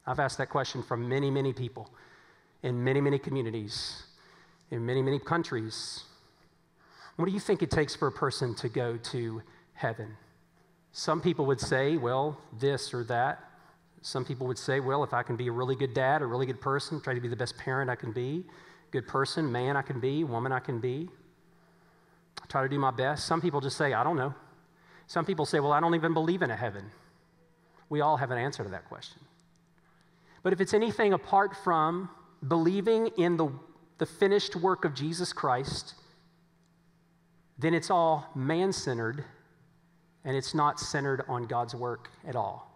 [0.07, 1.91] I've asked that question from many, many people
[2.63, 4.05] in many, many communities,
[4.71, 6.05] in many, many countries.
[7.17, 9.43] What do you think it takes for a person to go to
[9.75, 10.17] heaven?
[10.93, 13.48] Some people would say, well, this or that.
[14.03, 16.47] Some people would say, well, if I can be a really good dad, a really
[16.47, 18.45] good person, try to be the best parent I can be,
[18.91, 21.09] good person, man I can be, woman I can be,
[22.43, 23.27] I try to do my best.
[23.27, 24.35] Some people just say, I don't know.
[25.07, 26.85] Some people say, well, I don't even believe in a heaven.
[27.89, 29.21] We all have an answer to that question.
[30.43, 32.11] But if it's anything apart from
[32.47, 33.51] believing in the,
[33.99, 35.95] the finished work of Jesus Christ,
[37.59, 39.25] then it's all man centered
[40.25, 42.68] and it's not centered on God's work at all.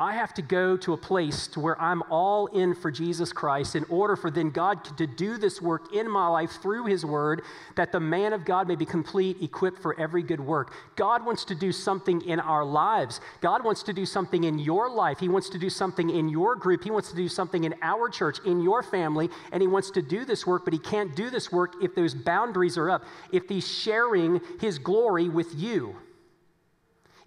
[0.00, 3.74] I have to go to a place to where I'm all in for Jesus Christ
[3.74, 7.42] in order for then God to do this work in my life through His Word,
[7.74, 10.72] that the man of God may be complete, equipped for every good work.
[10.94, 13.20] God wants to do something in our lives.
[13.40, 15.18] God wants to do something in your life.
[15.18, 16.84] He wants to do something in your group.
[16.84, 20.02] He wants to do something in our church, in your family, and He wants to
[20.02, 23.48] do this work, but He can't do this work if those boundaries are up, if
[23.48, 25.96] He's sharing His glory with you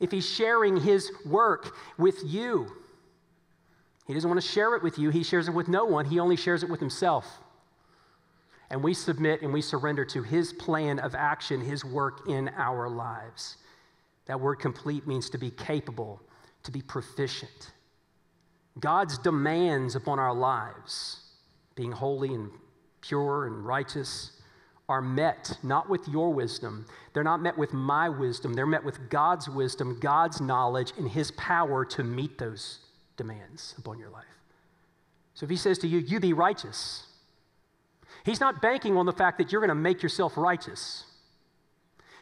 [0.01, 2.69] if he's sharing his work with you.
[4.07, 6.19] He doesn't want to share it with you, he shares it with no one, he
[6.19, 7.39] only shares it with himself.
[8.71, 12.89] And we submit and we surrender to his plan of action, his work in our
[12.89, 13.57] lives.
[14.25, 16.21] That word complete means to be capable,
[16.63, 17.71] to be proficient.
[18.79, 21.21] God's demands upon our lives,
[21.75, 22.49] being holy and
[23.01, 24.40] pure and righteous,
[24.91, 26.85] are met not with your wisdom.
[27.13, 28.53] They're not met with my wisdom.
[28.53, 32.79] They're met with God's wisdom, God's knowledge, and His power to meet those
[33.15, 34.25] demands upon your life.
[35.33, 37.07] So if He says to you, you be righteous,
[38.25, 41.05] He's not banking on the fact that you're going to make yourself righteous.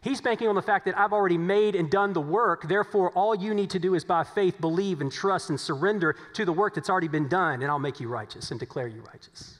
[0.01, 2.69] He's banking on the fact that I've already made and done the work.
[2.69, 6.45] Therefore, all you need to do is by faith believe and trust and surrender to
[6.45, 9.59] the work that's already been done, and I'll make you righteous and declare you righteous.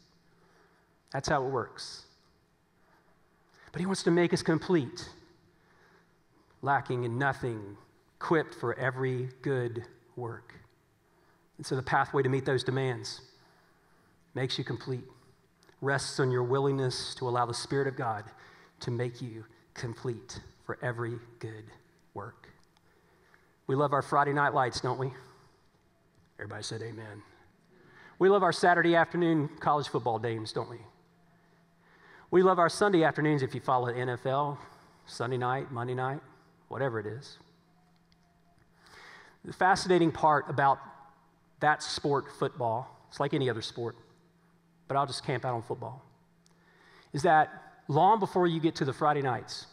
[1.12, 2.05] That's how it works.
[3.72, 5.09] But He wants to make us complete,
[6.61, 7.78] lacking in nothing,
[8.17, 9.84] equipped for every good
[10.15, 10.53] work.
[11.57, 13.22] And so the pathway to meet those demands
[14.34, 15.03] makes you complete,
[15.82, 18.24] rests on your willingness to allow the Spirit of God
[18.82, 21.65] to make you complete for every good
[22.13, 22.47] work.
[23.67, 25.11] We love our Friday night lights, don't we?
[26.38, 27.22] Everybody said amen.
[28.17, 30.80] We love our Saturday afternoon college football games, don't we?
[32.32, 34.58] We love our Sunday afternoons if you follow the NFL,
[35.08, 36.20] Sunday night, Monday night,
[36.68, 37.40] whatever it is.
[39.44, 40.78] The fascinating part about
[41.60, 43.96] that sport, football, it's like any other sport,
[44.88, 46.06] but I'll just camp out on football,
[47.14, 47.50] is that
[47.88, 49.66] long before you get to the Friday nights,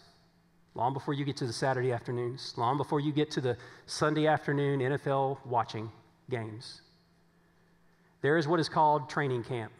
[0.74, 4.26] long before you get to the Saturday afternoons, long before you get to the Sunday
[4.26, 5.90] afternoon NFL watching
[6.30, 6.80] games,
[8.22, 9.72] there is what is called training camp.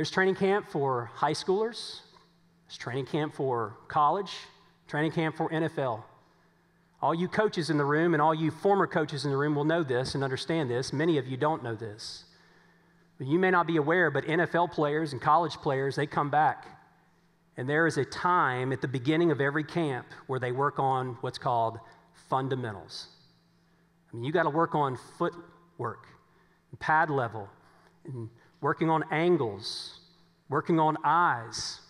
[0.00, 2.00] There's training camp for high schoolers,
[2.66, 4.32] there's training camp for college,
[4.88, 6.02] training camp for NFL.
[7.02, 9.66] All you coaches in the room and all you former coaches in the room will
[9.66, 10.94] know this and understand this.
[10.94, 12.24] Many of you don't know this.
[13.18, 16.64] But you may not be aware, but NFL players and college players, they come back.
[17.58, 21.18] And there is a time at the beginning of every camp where they work on
[21.20, 21.78] what's called
[22.30, 23.08] fundamentals.
[24.10, 26.06] I mean, you got to work on footwork,
[26.78, 27.50] pad level,
[28.06, 28.30] and
[28.60, 30.00] working on angles,
[30.48, 31.80] working on eyes.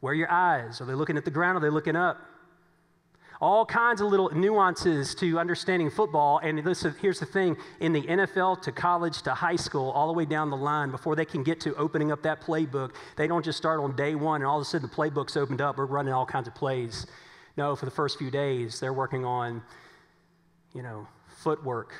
[0.00, 0.80] Where are your eyes?
[0.80, 1.56] Are they looking at the ground?
[1.56, 2.18] Are they looking up?
[3.40, 6.40] All kinds of little nuances to understanding football.
[6.42, 10.12] And listen, here's the thing in the NFL to college to high school, all the
[10.12, 13.44] way down the line, before they can get to opening up that playbook, they don't
[13.44, 15.78] just start on day one and all of a sudden the playbook's opened up.
[15.78, 17.06] We're running all kinds of plays.
[17.56, 19.62] No, for the first few days, they're working on,
[20.74, 21.92] you know, footwork.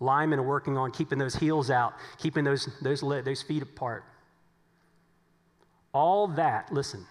[0.00, 4.04] Linemen are working on keeping those heels out, keeping those, those, those feet apart.
[5.92, 7.06] All that, listen,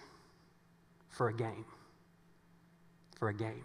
[1.08, 1.64] for a game
[3.24, 3.64] for a game.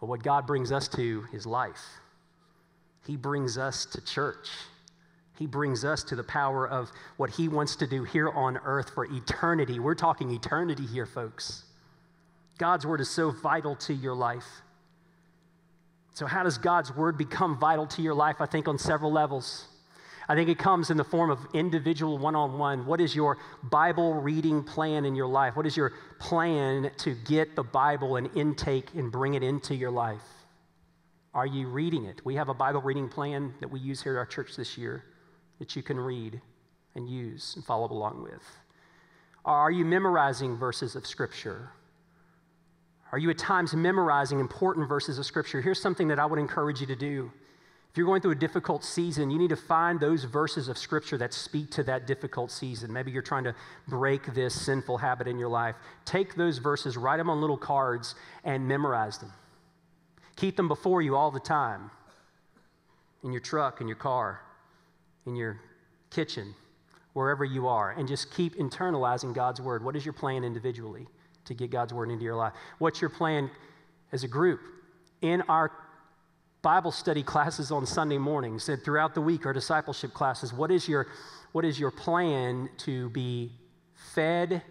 [0.00, 1.84] But what God brings us to is life.
[3.06, 4.48] He brings us to church.
[5.38, 8.90] He brings us to the power of what He wants to do here on earth
[8.90, 9.78] for eternity.
[9.78, 11.62] We're talking eternity here, folks.
[12.58, 14.62] God's Word is so vital to your life.
[16.18, 18.40] So, how does God's Word become vital to your life?
[18.40, 19.66] I think on several levels.
[20.28, 22.86] I think it comes in the form of individual one on one.
[22.86, 25.54] What is your Bible reading plan in your life?
[25.54, 29.92] What is your plan to get the Bible and intake and bring it into your
[29.92, 30.24] life?
[31.34, 32.20] Are you reading it?
[32.24, 35.04] We have a Bible reading plan that we use here at our church this year
[35.60, 36.40] that you can read
[36.96, 38.42] and use and follow along with.
[39.44, 41.70] Are you memorizing verses of Scripture?
[43.10, 45.60] Are you at times memorizing important verses of Scripture?
[45.60, 47.30] Here's something that I would encourage you to do.
[47.90, 51.16] If you're going through a difficult season, you need to find those verses of Scripture
[51.18, 52.92] that speak to that difficult season.
[52.92, 53.54] Maybe you're trying to
[53.88, 55.74] break this sinful habit in your life.
[56.04, 59.32] Take those verses, write them on little cards, and memorize them.
[60.36, 61.90] Keep them before you all the time
[63.24, 64.42] in your truck, in your car,
[65.26, 65.58] in your
[66.10, 66.54] kitchen,
[67.14, 69.82] wherever you are, and just keep internalizing God's Word.
[69.82, 71.06] What is your plan individually
[71.48, 72.52] to get God's Word into your life?
[72.78, 73.50] What's your plan
[74.12, 74.60] as a group?
[75.20, 75.72] In our
[76.62, 80.52] Bible study classes on Sunday mornings and throughout the week, our discipleship classes.
[80.52, 81.06] What is your,
[81.52, 83.52] what is your plan to be
[84.14, 84.62] fed,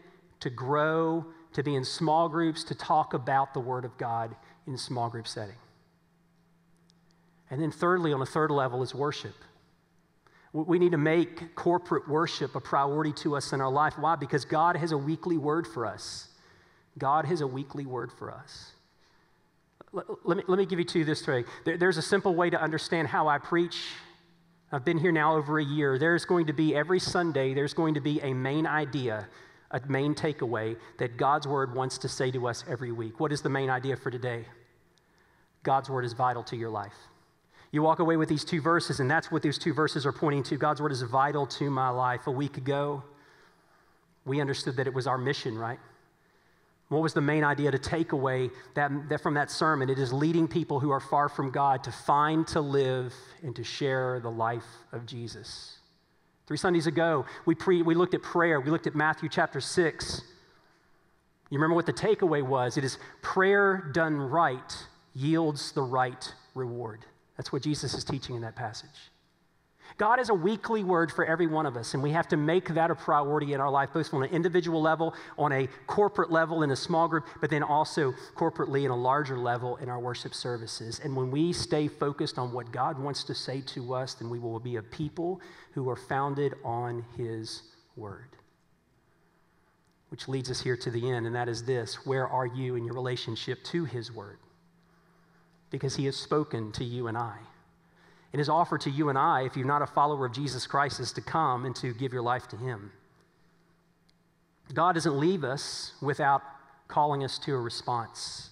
[0.41, 4.77] to grow, to be in small groups, to talk about the Word of God in
[4.77, 5.55] small group setting?
[7.49, 9.35] And then, thirdly, on a third level, is worship.
[10.51, 13.93] We need to make corporate worship a priority to us in our life.
[13.97, 14.15] Why?
[14.15, 16.29] Because God has a weekly word for us.
[16.97, 18.71] God has a weekly word for us
[19.93, 21.45] let me, let me give you two this way.
[21.65, 23.77] There, there's a simple way to understand how I preach.
[24.71, 25.97] I've been here now over a year.
[25.97, 29.27] There's going to be every Sunday, there's going to be a main idea,
[29.71, 33.19] a main takeaway that God's word wants to say to us every week.
[33.19, 34.45] What is the main idea for today?
[35.63, 36.95] God's word is vital to your life.
[37.71, 40.43] You walk away with these two verses, and that's what these two verses are pointing
[40.43, 40.57] to.
[40.57, 42.27] God's word is vital to my life.
[42.27, 43.03] A week ago,
[44.25, 45.79] we understood that it was our mission, right?
[46.89, 49.89] What was the main idea to take away that, that, from that sermon?
[49.89, 53.13] It is leading people who are far from God to find, to live,
[53.43, 54.63] and to share the life
[54.93, 55.79] of Jesus.
[56.47, 58.61] Three Sundays ago, we, pre, we looked at prayer.
[58.61, 60.21] We looked at Matthew chapter 6.
[61.49, 62.77] You remember what the takeaway was?
[62.77, 64.73] It is prayer done right
[65.13, 67.05] yields the right reward.
[67.35, 69.11] That's what Jesus is teaching in that passage.
[69.97, 72.69] God has a weekly word for every one of us, and we have to make
[72.75, 76.61] that a priority in our life, both on an individual level, on a corporate level,
[76.61, 80.35] in a small group, but then also corporately in a larger level in our worship
[80.35, 81.01] services.
[81.03, 84.37] And when we stay focused on what God wants to say to us, then we
[84.37, 85.41] will be a people
[85.71, 87.63] who are founded on His
[87.95, 88.29] word.
[90.09, 92.85] Which leads us here to the end, and that is this Where are you in
[92.85, 94.37] your relationship to His word?
[95.71, 97.39] Because He has spoken to you and I.
[98.33, 100.99] And his offer to you and I, if you're not a follower of Jesus Christ,
[100.99, 102.91] is to come and to give your life to him.
[104.73, 106.41] God doesn't leave us without
[106.87, 108.49] calling us to a response.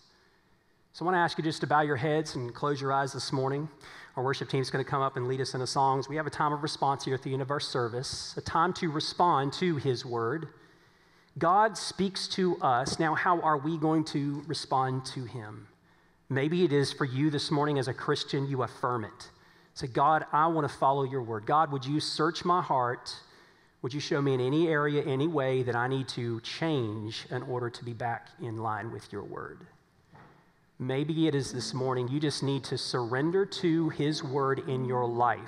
[0.94, 3.12] So I want to ask you just to bow your heads and close your eyes
[3.12, 3.68] this morning.
[4.16, 6.08] Our worship team is going to come up and lead us into songs.
[6.08, 8.72] We have a time of response here at the end of our service, a time
[8.76, 10.48] to respond to His word.
[11.38, 12.98] God speaks to us.
[12.98, 15.68] Now, how are we going to respond to Him?
[16.30, 19.30] Maybe it is for you this morning as a Christian, you affirm it.
[19.76, 21.46] Say, God, I want to follow your word.
[21.46, 23.14] God, would you search my heart?
[23.82, 27.44] Would you show me in any area, any way that I need to change in
[27.44, 29.68] order to be back in line with your word?
[30.80, 35.06] Maybe it is this morning you just need to surrender to His word in your
[35.06, 35.42] life,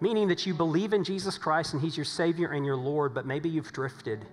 [0.00, 3.26] meaning that you believe in Jesus Christ and He's your Savior and your Lord, but
[3.26, 4.26] maybe you've drifted.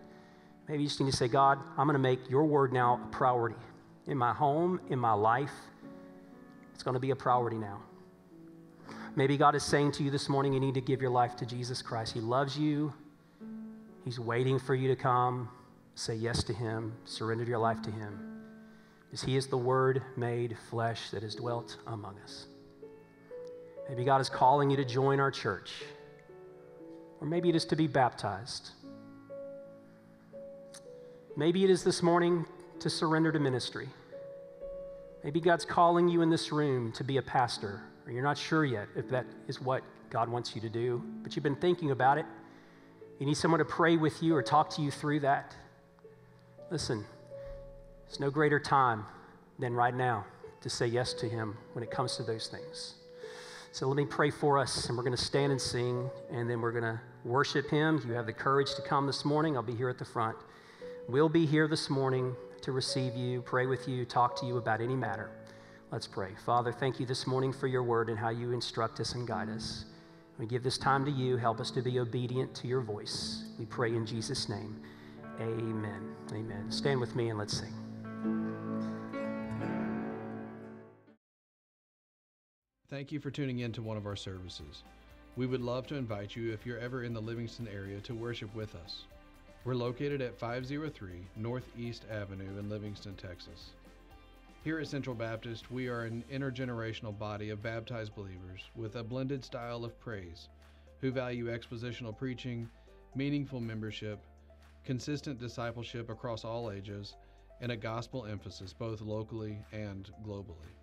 [0.68, 3.08] Maybe you just need to say, God, I'm going to make your word now a
[3.12, 3.56] priority
[4.08, 5.54] in my home, in my life.
[6.74, 7.80] It's going to be a priority now.
[9.16, 11.46] Maybe God is saying to you this morning, you need to give your life to
[11.46, 12.14] Jesus Christ.
[12.14, 12.94] He loves you,
[14.06, 15.50] He's waiting for you to come.
[15.96, 18.32] Say yes to Him, surrender your life to Him
[19.12, 22.48] is He is the Word made flesh that has dwelt among us.
[23.90, 25.72] Maybe God is calling you to join our church,
[27.20, 28.72] or maybe it is to be baptized.
[31.36, 32.46] Maybe it is this morning
[32.80, 33.90] to surrender to ministry.
[35.24, 38.66] Maybe God's calling you in this room to be a pastor, or you're not sure
[38.66, 42.18] yet if that is what God wants you to do, but you've been thinking about
[42.18, 42.26] it.
[43.20, 45.56] You need someone to pray with you or talk to you through that.
[46.70, 47.06] Listen,
[48.08, 49.06] there's no greater time
[49.60, 50.26] than right now
[50.62, 52.96] to say yes to Him when it comes to those things.
[53.72, 56.60] So let me pray for us, and we're going to stand and sing, and then
[56.60, 58.04] we're going to worship Him.
[58.06, 59.56] You have the courage to come this morning.
[59.56, 60.36] I'll be here at the front.
[61.08, 64.82] We'll be here this morning to receive you, pray with you, talk to you about
[64.82, 65.30] any matter.
[65.92, 66.30] Let's pray.
[66.46, 69.50] Father, thank you this morning for your word and how you instruct us and guide
[69.50, 69.84] us.
[70.40, 71.36] We give this time to you.
[71.36, 73.44] Help us to be obedient to your voice.
[73.60, 74.80] We pray in Jesus' name.
[75.42, 76.16] Amen.
[76.32, 76.72] Amen.
[76.72, 77.74] Stand with me and let's sing.
[82.90, 84.84] Thank you for tuning in to one of our services.
[85.36, 88.54] We would love to invite you if you're ever in the Livingston area to worship
[88.56, 89.04] with us.
[89.66, 93.72] We're located at 503 Northeast Avenue in Livingston, Texas.
[94.64, 99.44] Here at Central Baptist, we are an intergenerational body of baptized believers with a blended
[99.44, 100.50] style of praise
[101.00, 102.70] who value expositional preaching,
[103.16, 104.20] meaningful membership,
[104.86, 107.16] consistent discipleship across all ages,
[107.60, 110.76] and a gospel emphasis both locally and globally.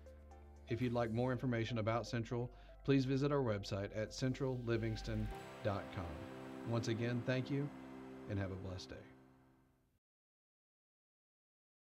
[0.67, 2.51] If you'd like more information about Central,
[2.83, 6.05] please visit our website at centrallivingston.com.
[6.67, 7.69] Once again, thank you
[8.29, 9.08] and have a blessed day.